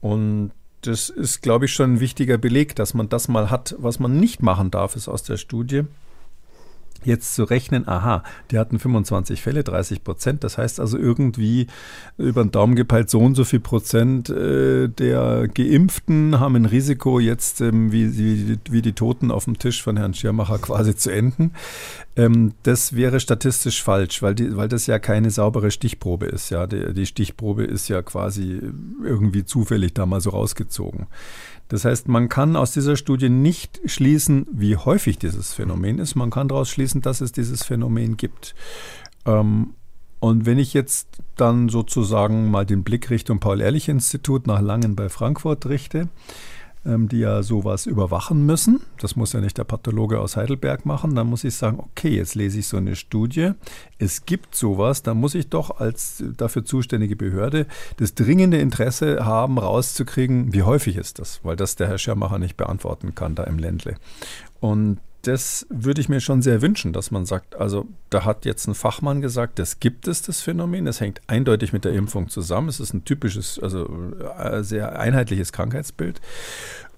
[0.00, 0.52] Und
[0.82, 3.74] das ist, glaube ich, schon ein wichtiger Beleg, dass man das mal hat.
[3.78, 5.84] Was man nicht machen darf, ist aus der Studie,
[7.04, 11.66] jetzt zu rechnen, aha, die hatten 25 Fälle, 30 Prozent, das heißt also irgendwie
[12.16, 17.20] über den Daumen gepeilt, so und so viel Prozent äh, der Geimpften haben ein Risiko,
[17.20, 21.10] jetzt ähm, wie, wie, wie, die Toten auf dem Tisch von Herrn Schirmacher quasi zu
[21.10, 21.52] enden.
[22.16, 26.50] Ähm, das wäre statistisch falsch, weil, die, weil das ja keine saubere Stichprobe ist.
[26.50, 28.60] Ja, die, die Stichprobe ist ja quasi
[29.04, 31.06] irgendwie zufällig da mal so rausgezogen.
[31.68, 36.14] Das heißt, man kann aus dieser Studie nicht schließen, wie häufig dieses Phänomen ist.
[36.14, 38.54] Man kann daraus schließen, dass es dieses Phänomen gibt.
[39.26, 39.74] Ähm,
[40.20, 45.66] und wenn ich jetzt dann sozusagen mal den Blick Richtung Paul-Ehrlich-Institut nach Langen bei Frankfurt
[45.66, 46.08] richte,
[47.08, 48.80] die ja sowas überwachen müssen.
[48.98, 51.14] Das muss ja nicht der Pathologe aus Heidelberg machen.
[51.14, 53.52] Dann muss ich sagen, okay, jetzt lese ich so eine Studie.
[53.98, 55.02] Es gibt sowas.
[55.02, 57.66] Dann muss ich doch als dafür zuständige Behörde
[57.98, 62.56] das dringende Interesse haben, rauszukriegen, wie häufig ist das, weil das der Herr Schermacher nicht
[62.56, 63.96] beantworten kann da im Ländle.
[64.60, 64.98] Und
[65.28, 68.74] das würde ich mir schon sehr wünschen, dass man sagt, also da hat jetzt ein
[68.74, 72.68] Fachmann gesagt, das gibt es, das Phänomen, das hängt eindeutig mit der Impfung zusammen.
[72.68, 73.86] Es ist ein typisches, also
[74.38, 76.20] äh, sehr einheitliches Krankheitsbild.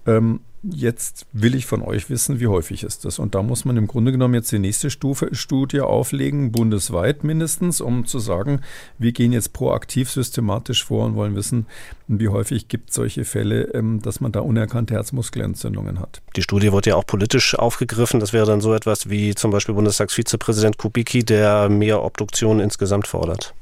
[0.05, 3.17] Ähm, Jetzt will ich von euch wissen, wie häufig ist das?
[3.17, 7.81] Und da muss man im Grunde genommen jetzt die nächste Stufe Studie auflegen, bundesweit mindestens,
[7.81, 8.61] um zu sagen,
[8.99, 11.65] wir gehen jetzt proaktiv systematisch vor und wollen wissen,
[12.07, 16.21] wie häufig gibt es solche Fälle, ähm, dass man da unerkannte Herzmuskelentzündungen hat.
[16.35, 18.19] Die Studie wurde ja auch politisch aufgegriffen.
[18.19, 23.55] Das wäre dann so etwas wie zum Beispiel Bundestagsvizepräsident Kubicki, der mehr Obduktionen insgesamt fordert.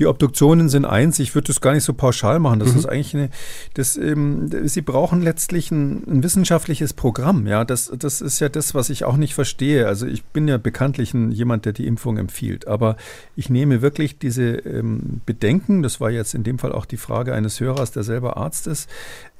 [0.00, 1.18] Die Obduktionen sind eins.
[1.18, 2.58] Ich würde das gar nicht so pauschal machen.
[2.58, 2.78] Das mhm.
[2.78, 3.28] ist eigentlich eine,
[3.74, 7.46] das, ähm, Sie brauchen letztlich ein, ein, wissenschaftliches Programm.
[7.46, 9.86] Ja, das, das ist ja das, was ich auch nicht verstehe.
[9.86, 12.66] Also ich bin ja bekanntlich ein, jemand, der die Impfung empfiehlt.
[12.66, 12.96] Aber
[13.36, 17.34] ich nehme wirklich diese ähm, Bedenken, das war jetzt in dem Fall auch die Frage
[17.34, 18.88] eines Hörers, der selber Arzt ist,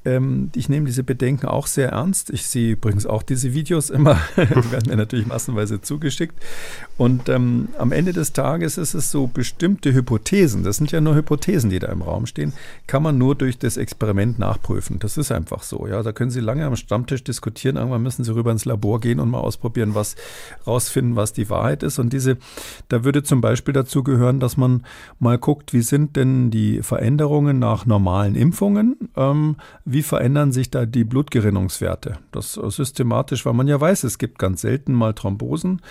[0.03, 2.29] Ähm, ich nehme diese Bedenken auch sehr ernst.
[2.29, 6.35] Ich sehe übrigens auch diese Videos immer, die werden mir natürlich massenweise zugeschickt.
[6.97, 11.15] Und ähm, am Ende des Tages ist es so, bestimmte Hypothesen, das sind ja nur
[11.15, 12.53] Hypothesen, die da im Raum stehen,
[12.87, 14.99] kann man nur durch das Experiment nachprüfen.
[14.99, 15.87] Das ist einfach so.
[15.87, 17.75] Ja, da können Sie lange am Stammtisch diskutieren.
[17.75, 20.15] Irgendwann müssen Sie rüber ins Labor gehen und mal ausprobieren, was
[20.65, 21.99] rausfinden, was die Wahrheit ist.
[21.99, 22.37] Und diese,
[22.89, 24.83] da würde zum Beispiel dazu gehören, dass man
[25.19, 29.09] mal guckt, wie sind denn die Veränderungen nach normalen Impfungen?
[29.15, 29.55] Ähm,
[29.91, 32.19] wie verändern sich da die Blutgerinnungswerte?
[32.31, 35.81] Das systematisch, weil man ja weiß, es gibt ganz selten mal Thrombosen.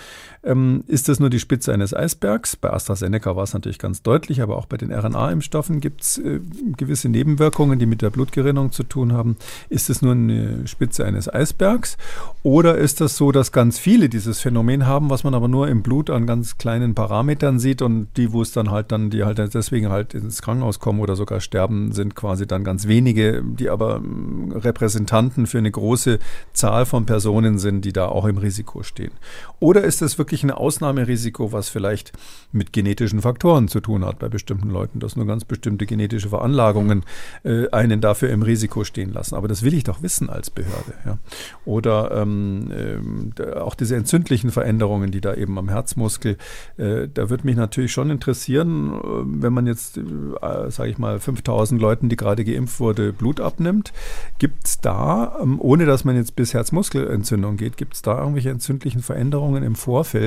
[0.43, 2.55] Ähm, ist das nur die Spitze eines Eisbergs?
[2.55, 6.39] Bei AstraZeneca war es natürlich ganz deutlich, aber auch bei den RNA-Impfstoffen gibt es äh,
[6.77, 9.37] gewisse Nebenwirkungen, die mit der Blutgerinnung zu tun haben.
[9.69, 11.97] Ist es nur eine Spitze eines Eisbergs?
[12.41, 15.83] Oder ist das so, dass ganz viele dieses Phänomen haben, was man aber nur im
[15.83, 19.37] Blut an ganz kleinen Parametern sieht und die, wo es dann halt dann, die halt
[19.53, 23.97] deswegen halt ins Krankenhaus kommen oder sogar sterben, sind quasi dann ganz wenige, die aber
[23.97, 26.17] ähm, Repräsentanten für eine große
[26.53, 29.11] Zahl von Personen sind, die da auch im Risiko stehen?
[29.59, 32.13] Oder ist das wirklich ein Ausnahmerisiko, was vielleicht
[32.51, 37.03] mit genetischen Faktoren zu tun hat bei bestimmten Leuten, dass nur ganz bestimmte genetische Veranlagungen
[37.43, 39.35] äh, einen dafür im Risiko stehen lassen?
[39.35, 40.93] Aber das will ich doch wissen als Behörde.
[41.05, 41.17] Ja?
[41.65, 46.37] Oder ähm, äh, auch diese entzündlichen Veränderungen, die da eben am Herzmuskel,
[46.77, 51.19] äh, da würde mich natürlich schon interessieren, äh, wenn man jetzt, äh, sage ich mal,
[51.19, 53.93] 5000 Leuten, die gerade geimpft wurde, Blut abnimmt,
[54.39, 58.49] gibt es da, ähm, ohne dass man jetzt bis Herzmuskelentzündung geht, gibt es da irgendwelche
[58.49, 59.01] entzündlichen?
[59.01, 60.20] Veränderungen im Vorfeld,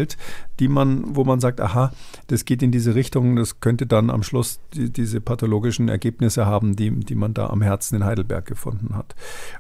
[0.60, 1.92] die man, wo man sagt, aha,
[2.28, 6.76] das geht in diese Richtung, das könnte dann am Schluss die, diese pathologischen Ergebnisse haben,
[6.76, 9.14] die, die man da am Herzen in Heidelberg gefunden hat.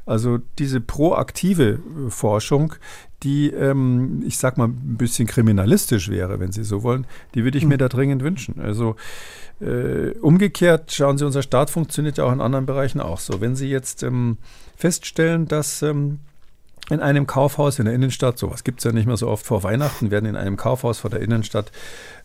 [0.06, 2.74] Also diese proaktive Forschung,
[3.22, 7.58] die, ähm, ich sag mal, ein bisschen kriminalistisch wäre, wenn Sie so wollen, die würde
[7.58, 7.78] ich mir hm.
[7.78, 8.60] da dringend wünschen.
[8.60, 8.96] Also
[9.60, 13.40] äh, umgekehrt, schauen Sie, unser Staat funktioniert ja auch in anderen Bereichen auch so.
[13.40, 14.36] Wenn Sie jetzt ähm,
[14.76, 16.18] feststellen, dass ähm,
[16.90, 19.62] in einem Kaufhaus in der Innenstadt, sowas gibt es ja nicht mehr so oft vor
[19.62, 21.72] Weihnachten, werden in einem Kaufhaus vor der Innenstadt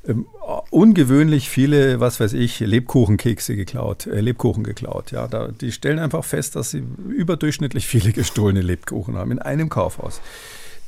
[0.08, 0.26] ähm,
[0.70, 5.12] ungewöhnlich viele, was weiß ich, Lebkuchenkekse geklaut, äh, Lebkuchen geklaut.
[5.12, 9.70] Ja, da, die stellen einfach fest, dass sie überdurchschnittlich viele gestohlene Lebkuchen haben in einem
[9.70, 10.20] Kaufhaus.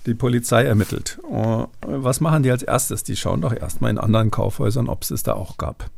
[0.05, 1.19] Die Polizei ermittelt.
[1.30, 3.03] Uh, was machen die als erstes?
[3.03, 5.91] Die schauen doch erstmal in anderen Kaufhäusern, ob es es da auch gab.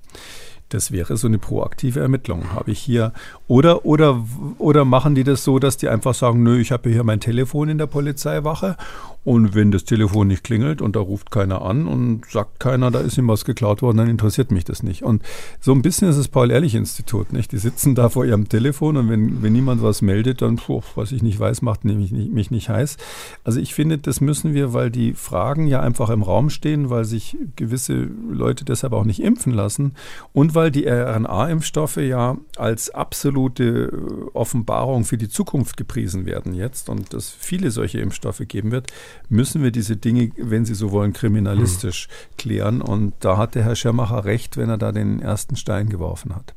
[0.74, 2.52] Das wäre so eine proaktive Ermittlung.
[2.54, 3.14] Habe ich hier
[3.48, 4.26] oder oder
[4.58, 7.70] oder machen die das so, dass die einfach sagen, nö, ich habe hier mein Telefon
[7.70, 8.76] in der Polizeiwache
[9.24, 13.00] und wenn das Telefon nicht klingelt und da ruft keiner an und sagt keiner, da
[13.00, 15.04] ist ihm was geklaut worden, dann interessiert mich das nicht.
[15.04, 15.24] Und
[15.62, 17.54] so ein bisschen ist das Paul-Ehrlich-Institut, nicht?
[17.54, 21.14] Die sitzen da vor ihrem Telefon und wenn, wenn niemand was meldet, dann, puh, was
[21.14, 22.98] ich nicht weiß, macht mich nicht, mich nicht heiß.
[23.46, 27.06] Also ich finde, das müssen wir, weil die Fragen ja einfach im Raum stehen, weil
[27.06, 29.94] sich gewisse Leute deshalb auch nicht impfen lassen
[30.34, 33.92] und weil die RNA-Impfstoffe ja als absolute
[34.34, 38.92] Offenbarung für die Zukunft gepriesen werden jetzt und es viele solche Impfstoffe geben wird
[39.30, 42.38] müssen wir diese Dinge, wenn Sie so wollen, kriminalistisch mhm.
[42.38, 42.82] klären.
[42.82, 46.54] Und da hat der Herr Schermacher recht, wenn er da den ersten Stein geworfen hat.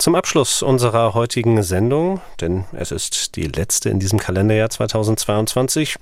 [0.00, 5.96] Zum Abschluss unserer heutigen Sendung, denn es ist die letzte in diesem Kalenderjahr 2022,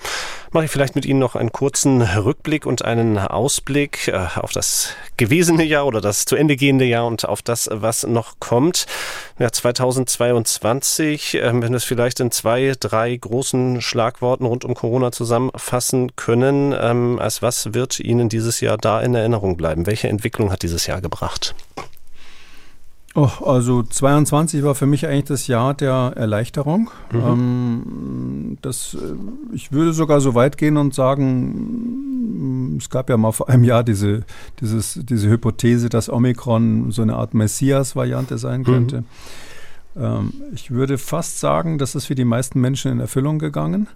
[0.52, 4.90] mache ich vielleicht mit Ihnen noch einen kurzen Rückblick und einen Ausblick äh, auf das
[5.16, 8.86] gewesene Jahr oder das zu Ende gehende Jahr und auf das, was noch kommt.
[9.40, 15.10] Ja, 2022, äh, wenn wir es vielleicht in zwei, drei großen Schlagworten rund um Corona
[15.10, 19.86] zusammenfassen können, ähm, als was wird Ihnen dieses Jahr da in Erinnerung bleiben?
[19.86, 21.56] Welche Entwicklung hat dieses Jahr gebracht?
[23.18, 26.88] Oh, also 22 war für mich eigentlich das Jahr der Erleichterung.
[27.10, 27.20] Mhm.
[27.20, 29.14] Ähm, das, äh,
[29.52, 33.82] ich würde sogar so weit gehen und sagen, es gab ja mal vor einem Jahr
[33.82, 34.22] diese,
[34.60, 38.64] dieses, diese Hypothese, dass Omikron so eine Art Messias-Variante sein mhm.
[38.64, 39.00] könnte.
[39.00, 39.04] Mhm.
[40.00, 43.88] Ähm, ich würde fast sagen, das ist für die meisten Menschen in Erfüllung gegangen.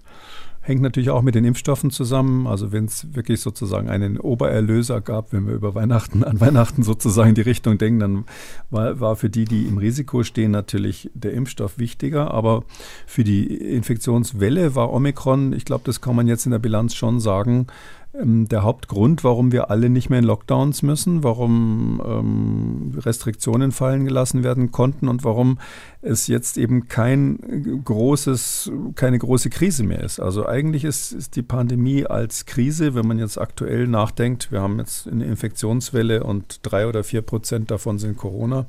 [0.65, 2.47] Hängt natürlich auch mit den Impfstoffen zusammen.
[2.47, 7.35] Also wenn es wirklich sozusagen einen Obererlöser gab, wenn wir über Weihnachten, an Weihnachten sozusagen
[7.35, 8.25] die Richtung denken, dann
[8.69, 12.31] war, war für die, die im Risiko stehen, natürlich der Impfstoff wichtiger.
[12.31, 12.63] Aber
[13.05, 17.19] für die Infektionswelle war Omikron, ich glaube, das kann man jetzt in der Bilanz schon
[17.19, 17.67] sagen,
[18.15, 24.43] der Hauptgrund, warum wir alle nicht mehr in Lockdowns müssen, warum ähm, Restriktionen fallen gelassen
[24.43, 25.57] werden konnten und warum
[26.03, 30.19] es jetzt eben kein großes, keine große Krise mehr ist.
[30.19, 34.77] Also eigentlich ist, ist die Pandemie als Krise, wenn man jetzt aktuell nachdenkt, wir haben
[34.77, 38.67] jetzt eine Infektionswelle und drei oder vier Prozent davon sind Corona.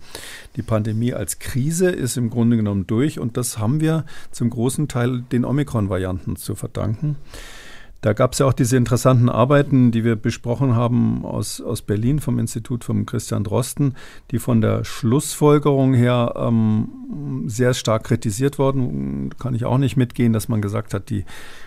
[0.57, 4.89] Die Pandemie als Krise ist im Grunde genommen durch und das haben wir zum großen
[4.89, 7.17] Teil den Omikron-Varianten zu verdanken.
[8.05, 12.19] Da gab es ja auch diese interessanten Arbeiten, die wir besprochen haben aus, aus Berlin
[12.19, 13.95] vom Institut von Christian Drosten,
[14.31, 19.31] die von der Schlussfolgerung her ähm, sehr stark kritisiert worden.
[19.39, 21.25] Kann ich auch nicht mitgehen, dass man gesagt hat, die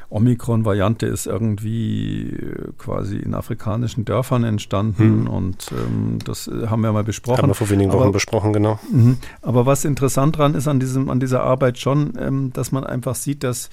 [0.09, 5.27] Omikron-Variante ist irgendwie äh, quasi in afrikanischen Dörfern entstanden hm.
[5.27, 7.41] und ähm, das äh, haben wir mal besprochen.
[7.41, 8.79] Haben wir vor wenigen Wochen aber, besprochen, genau.
[8.91, 9.17] Mhm.
[9.41, 13.15] Aber was interessant dran ist an, diesem, an dieser Arbeit schon, ähm, dass man einfach
[13.15, 13.69] sieht, dass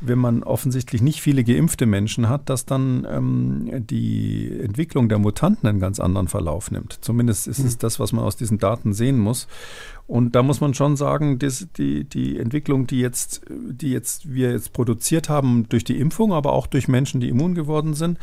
[0.00, 5.68] wenn man offensichtlich nicht viele geimpfte Menschen hat, dass dann ähm, die Entwicklung der Mutanten
[5.68, 6.98] einen ganz anderen Verlauf nimmt.
[7.00, 7.78] Zumindest ist es hm.
[7.80, 9.46] das, was man aus diesen Daten sehen muss.
[10.06, 14.52] Und da muss man schon sagen, dass die, die Entwicklung, die jetzt, die jetzt wir
[14.52, 18.18] jetzt produziert haben durch die Impfung, aber auch durch Menschen, die immun geworden sind,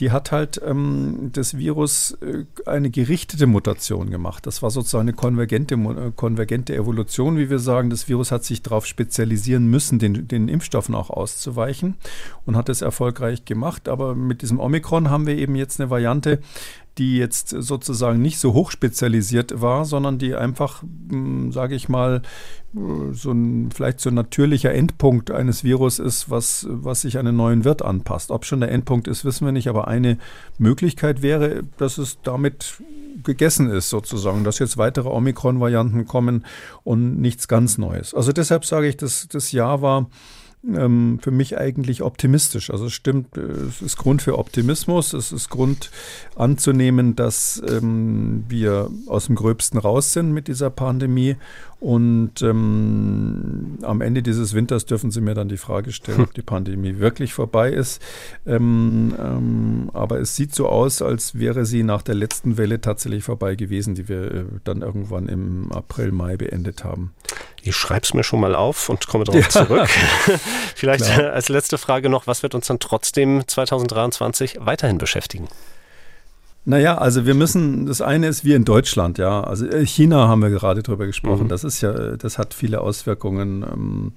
[0.00, 4.46] die hat halt ähm, das Virus äh, eine gerichtete Mutation gemacht.
[4.46, 7.88] Das war sozusagen eine konvergente, äh, konvergente Evolution, wie wir sagen.
[7.88, 11.96] Das Virus hat sich darauf spezialisieren müssen, den, den Impfstoffen auch auszuweichen
[12.46, 13.88] und hat es erfolgreich gemacht.
[13.88, 16.40] Aber mit diesem Omikron haben wir eben jetzt eine Variante,
[16.98, 22.22] die jetzt sozusagen nicht so hochspezialisiert war, sondern die einfach, hm, sage ich mal,
[23.12, 27.64] so ein vielleicht so ein natürlicher Endpunkt eines Virus ist, was, was sich an neuen
[27.64, 28.30] Wirt anpasst.
[28.30, 30.18] Ob schon der Endpunkt ist, wissen wir nicht, aber eine
[30.58, 32.82] Möglichkeit wäre, dass es damit
[33.22, 36.44] gegessen ist, sozusagen, dass jetzt weitere Omikron-Varianten kommen
[36.82, 38.12] und nichts ganz Neues.
[38.12, 40.08] Also deshalb sage ich, dass das Jahr war
[40.66, 42.70] ähm, für mich eigentlich optimistisch.
[42.70, 45.90] Also es stimmt, äh, es ist Grund für Optimismus, es ist Grund
[46.36, 51.36] anzunehmen, dass ähm, wir aus dem Gröbsten raus sind mit dieser Pandemie
[51.84, 56.40] und ähm, am Ende dieses Winters dürfen Sie mir dann die Frage stellen, ob die
[56.54, 58.00] Pandemie wirklich vorbei ist.
[58.46, 63.24] Ähm, ähm, aber es sieht so aus, als wäre sie nach der letzten Welle tatsächlich
[63.24, 67.12] vorbei gewesen, die wir äh, dann irgendwann im April, Mai beendet haben.
[67.60, 69.50] Ich schreibe es mir schon mal auf und komme darauf ja.
[69.50, 69.88] zurück.
[70.74, 71.34] Vielleicht Klar.
[71.34, 75.48] als letzte Frage noch, was wird uns dann trotzdem 2023 weiterhin beschäftigen?
[76.66, 79.42] Naja, also wir müssen, das eine ist wie in Deutschland, ja.
[79.42, 81.44] Also äh, China haben wir gerade drüber gesprochen.
[81.44, 81.48] Mhm.
[81.48, 83.62] Das ist ja, das hat viele Auswirkungen.
[83.62, 84.12] Ähm,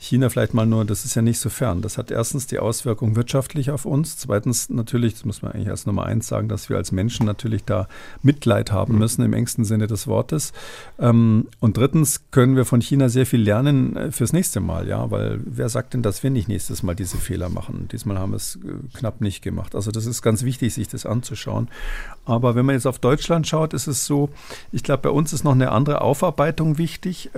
[0.00, 1.82] China vielleicht mal nur, das ist ja nicht so fern.
[1.82, 4.16] Das hat erstens die Auswirkung wirtschaftlich auf uns.
[4.16, 7.64] Zweitens natürlich, das muss man eigentlich als Nummer eins sagen, dass wir als Menschen natürlich
[7.64, 7.88] da
[8.22, 9.00] Mitleid haben mhm.
[9.00, 10.52] müssen im engsten Sinne des Wortes.
[11.00, 15.10] Ähm, und drittens können wir von China sehr viel lernen äh, fürs nächste Mal, ja,
[15.10, 17.88] weil wer sagt denn, dass wir nicht nächstes Mal diese Fehler machen?
[17.90, 19.74] Diesmal haben wir es äh, knapp nicht gemacht.
[19.74, 21.68] Also das ist ganz wichtig, sich das anzuschauen.
[22.24, 24.30] Aber wenn man jetzt auf Deutschland schaut, ist es so,
[24.70, 27.30] ich glaube, bei uns ist noch eine andere Aufarbeitung wichtig.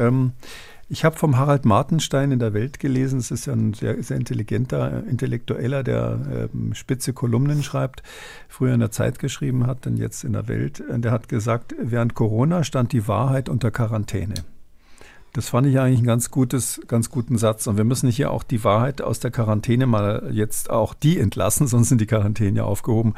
[0.91, 4.03] Ähm, ich habe vom Harald Martenstein in der Welt gelesen, es ist ja ein sehr,
[4.03, 8.03] sehr intelligenter Intellektueller, der äh, spitze Kolumnen schreibt,
[8.49, 10.83] früher in der Zeit geschrieben hat, dann jetzt in der Welt.
[10.89, 14.35] Der hat gesagt, während Corona stand die Wahrheit unter Quarantäne.
[15.33, 17.67] Das fand ich eigentlich einen ganz, gutes, ganz guten Satz.
[17.67, 21.67] Und wir müssen hier auch die Wahrheit aus der Quarantäne mal jetzt auch die entlassen,
[21.69, 23.15] sonst sind die Quarantäne ja aufgehoben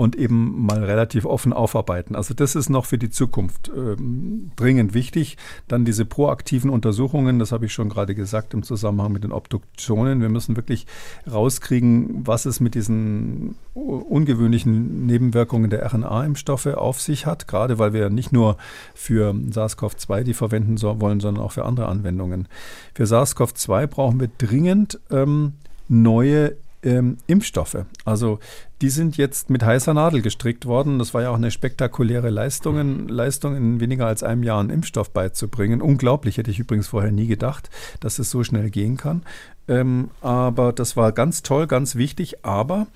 [0.00, 2.16] und eben mal relativ offen aufarbeiten.
[2.16, 5.36] Also das ist noch für die Zukunft ähm, dringend wichtig.
[5.68, 10.22] Dann diese proaktiven Untersuchungen, das habe ich schon gerade gesagt im Zusammenhang mit den Obduktionen.
[10.22, 10.86] Wir müssen wirklich
[11.30, 18.08] rauskriegen, was es mit diesen ungewöhnlichen Nebenwirkungen der RNA-Impfstoffe auf sich hat, gerade weil wir
[18.08, 18.56] nicht nur
[18.94, 22.48] für SARS-CoV-2 die verwenden wollen, sondern auch für andere Anwendungen.
[22.94, 25.54] Für SARS-CoV-2 brauchen wir dringend ähm,
[25.88, 27.84] neue ähm, Impfstoffe.
[28.04, 28.38] Also
[28.80, 30.98] die sind jetzt mit heißer Nadel gestrickt worden.
[30.98, 35.10] Das war ja auch eine spektakuläre Leistung, Leistung in weniger als einem Jahr einen Impfstoff
[35.10, 35.82] beizubringen.
[35.82, 37.68] Unglaublich, hätte ich übrigens vorher nie gedacht,
[38.00, 39.22] dass es so schnell gehen kann.
[39.68, 42.44] Ähm, aber das war ganz toll, ganz wichtig.
[42.44, 42.86] Aber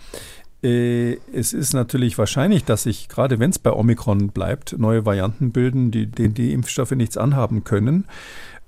[0.64, 5.90] es ist natürlich wahrscheinlich, dass sich, gerade wenn es bei Omikron bleibt, neue Varianten bilden,
[5.90, 8.04] die, denen die Impfstoffe nichts anhaben können.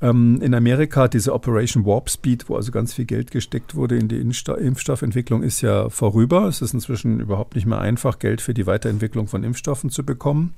[0.03, 4.09] Ähm, in Amerika diese Operation Warp Speed, wo also ganz viel Geld gesteckt wurde in
[4.09, 6.47] die Impfstoffentwicklung, ist ja vorüber.
[6.49, 10.55] Es ist inzwischen überhaupt nicht mehr einfach, Geld für die Weiterentwicklung von Impfstoffen zu bekommen.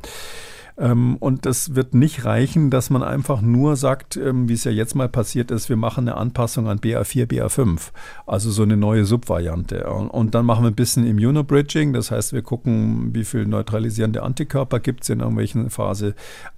[0.78, 4.70] Ähm, und das wird nicht reichen, dass man einfach nur sagt, ähm, wie es ja
[4.70, 7.90] jetzt mal passiert ist, wir machen eine Anpassung an BA4, BA5,
[8.26, 9.88] also so eine neue Subvariante.
[9.88, 14.78] Und dann machen wir ein bisschen Immunobridging, das heißt, wir gucken, wie viel neutralisierende Antikörper
[14.78, 16.14] gibt es in irgendwelchen Phase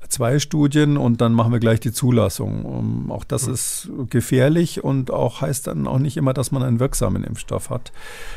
[0.08, 3.10] 2 Studien und dann machen wir gleich die Zulassung.
[3.10, 3.54] Auch das mhm.
[3.54, 7.92] ist gefährlich und auch heißt dann auch nicht immer, dass man einen wirksamen Impfstoff hat,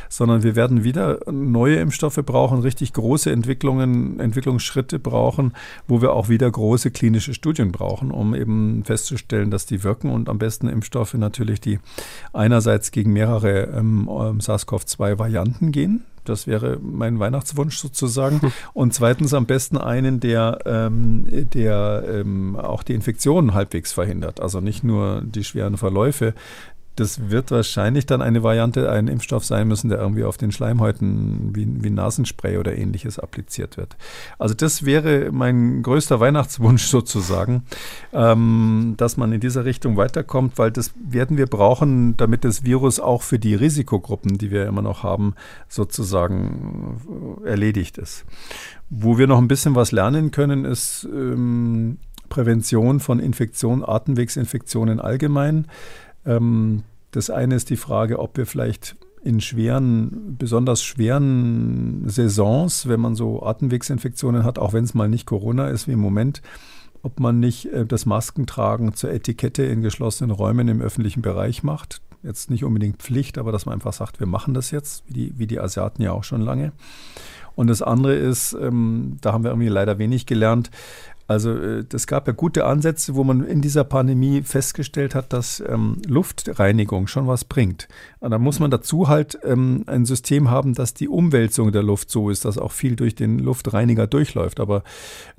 [0.08, 5.54] sondern wir werden wieder neue Impfstoffe brauchen, richtig große Entwicklungen, Entwicklungsschritte brauchen,
[5.88, 10.30] wo wir auch wieder große klinische Studien brauchen, um eben festzustellen, dass die wirken und
[10.30, 11.80] am besten Impfstoffe natürlich, die
[12.34, 18.40] einerseits gegen mehrere ähm, ähm SARS-CoV-2-Varianten gehen, das wäre mein Weihnachtswunsch sozusagen.
[18.74, 24.40] Und zweitens am besten einen, der, ähm, der ähm, auch die Infektionen halbwegs verhindert.
[24.40, 26.34] Also nicht nur die schweren Verläufe
[26.96, 31.56] das wird wahrscheinlich dann eine Variante, ein Impfstoff sein müssen, der irgendwie auf den Schleimhäuten
[31.56, 33.96] wie, wie Nasenspray oder ähnliches appliziert wird.
[34.38, 37.64] Also das wäre mein größter Weihnachtswunsch sozusagen,
[38.12, 43.00] ähm, dass man in dieser Richtung weiterkommt, weil das werden wir brauchen, damit das Virus
[43.00, 45.34] auch für die Risikogruppen, die wir immer noch haben,
[45.68, 47.02] sozusagen
[47.44, 48.26] erledigt ist.
[48.90, 51.98] Wo wir noch ein bisschen was lernen können, ist ähm,
[52.30, 55.68] Prävention von Infektionen, Atemwegsinfektionen allgemein.
[56.26, 63.00] Ähm, das eine ist die Frage, ob wir vielleicht in schweren, besonders schweren Saisons, wenn
[63.00, 66.42] man so Atemwegsinfektionen hat, auch wenn es mal nicht Corona ist wie im Moment,
[67.04, 72.02] ob man nicht äh, das Maskentragen zur Etikette in geschlossenen Räumen im öffentlichen Bereich macht.
[72.22, 75.34] Jetzt nicht unbedingt Pflicht, aber dass man einfach sagt, wir machen das jetzt, wie die,
[75.38, 76.72] wie die Asiaten ja auch schon lange.
[77.56, 80.72] Und das andere ist, ähm, da haben wir irgendwie leider wenig gelernt,
[81.28, 85.64] also es äh, gab ja gute Ansätze, wo man in dieser Pandemie festgestellt hat, dass
[85.66, 87.88] ähm, Luftreinigung schon was bringt.
[88.30, 92.30] Da muss man dazu halt ähm, ein System haben, dass die Umwälzung der Luft so
[92.30, 94.62] ist, dass auch viel durch den Luftreiniger durchläuft.
[94.62, 94.84] Aber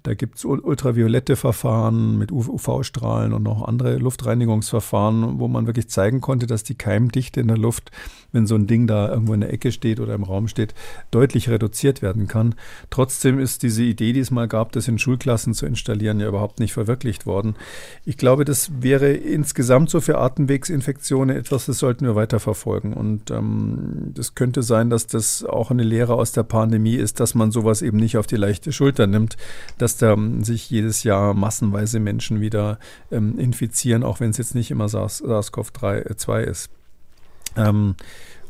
[0.03, 6.21] da gibt es ultraviolette Verfahren mit UV-Strahlen und noch andere Luftreinigungsverfahren, wo man wirklich zeigen
[6.21, 7.91] konnte, dass die Keimdichte in der Luft,
[8.33, 10.75] wenn so ein Ding da irgendwo in der Ecke steht oder im Raum steht,
[11.11, 12.55] deutlich reduziert werden kann.
[12.91, 16.61] Trotzdem ist diese Idee, die es mal gab, das in Schulklassen zu installieren, ja überhaupt
[16.61, 17.55] nicht verwirklicht worden.
[18.05, 22.74] Ich glaube, das wäre insgesamt so für Atemwegsinfektionen etwas, das sollten wir weiter verfolgen.
[22.83, 27.35] Und ähm, das könnte sein, dass das auch eine Lehre aus der Pandemie ist, dass
[27.35, 29.37] man sowas eben nicht auf die leichte Schulter nimmt,
[29.79, 32.79] dass dass da ähm, sich jedes Jahr massenweise Menschen wieder
[33.11, 36.71] ähm, infizieren, auch wenn es jetzt nicht immer SARS-CoV-2 äh, ist.
[37.57, 37.95] Ähm,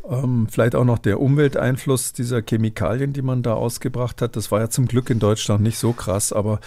[0.09, 4.37] ähm, vielleicht auch noch der Umwelteinfluss dieser Chemikalien, die man da ausgebracht hat.
[4.37, 6.61] Das war ja zum Glück in Deutschland nicht so krass, aber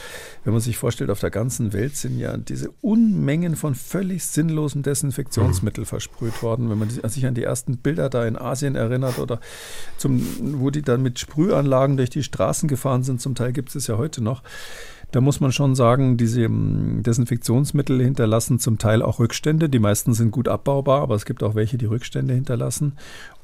[0.44, 4.82] wenn man sich vorstellt, auf der ganzen Welt sind ja diese Unmengen von völlig sinnlosen
[4.84, 5.90] Desinfektionsmitteln mhm.
[5.90, 6.70] versprüht worden.
[6.70, 9.40] Wenn man sich an die ersten Bilder da in Asien erinnert oder
[9.98, 10.26] zum,
[10.60, 13.98] wo die dann mit Sprühanlagen durch die Straßen gefahren sind, zum Teil gibt es ja
[13.98, 14.42] heute noch.
[15.12, 19.70] Da muss man schon sagen, diese ähm, Desinfektionsmittel hinterlassen zum Teil auch Rückstände.
[19.70, 22.94] Die meisten sind gut abbaubar, aber es gibt auch welche, die Rückstände hinterlassen.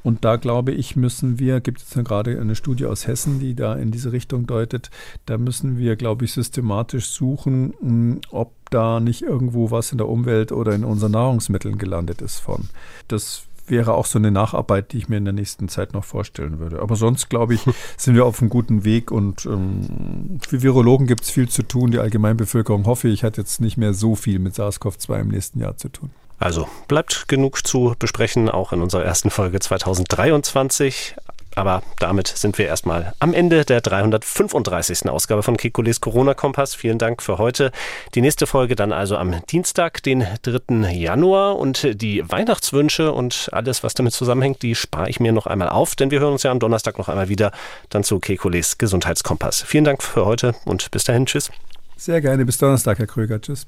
[0.04, 3.76] Und da glaube ich, müssen wir, gibt es gerade eine Studie aus Hessen, die da
[3.76, 4.92] in diese Richtung deutet,
[5.26, 10.10] da müssen wir, glaube ich, systematisch suchen, hm, ob da nicht irgendwo was in der
[10.10, 12.68] Umwelt oder in unseren Nahrungsmitteln gelandet ist von.
[13.08, 16.60] Das wäre auch so eine Nacharbeit, die ich mir in der nächsten Zeit noch vorstellen
[16.60, 16.82] würde.
[16.82, 17.62] Aber sonst, glaube ich,
[17.98, 21.92] sind wir auf einem guten Weg und ähm, für Virologen gibt es viel zu tun.
[21.92, 25.78] Die Allgemeinbevölkerung, hoffe ich, hat jetzt nicht mehr so viel mit SARS-CoV-2 im nächsten Jahr
[25.78, 26.12] zu tun.
[26.40, 31.16] Also bleibt genug zu besprechen, auch in unserer ersten Folge 2023.
[31.56, 35.10] Aber damit sind wir erstmal am Ende der 335.
[35.10, 36.76] Ausgabe von Kekules Corona-Kompass.
[36.76, 37.72] Vielen Dank für heute.
[38.16, 40.92] Die nächste Folge dann also am Dienstag, den 3.
[40.92, 41.58] Januar.
[41.58, 45.96] Und die Weihnachtswünsche und alles, was damit zusammenhängt, die spare ich mir noch einmal auf,
[45.96, 47.52] denn wir hören uns ja am Donnerstag noch einmal wieder
[47.90, 49.64] dann zu Kekules Gesundheitskompass.
[49.64, 51.26] Vielen Dank für heute und bis dahin.
[51.26, 51.52] Tschüss.
[51.98, 52.46] Sehr gerne.
[52.46, 53.40] Bis Donnerstag, Herr Kröger.
[53.40, 53.68] Tschüss.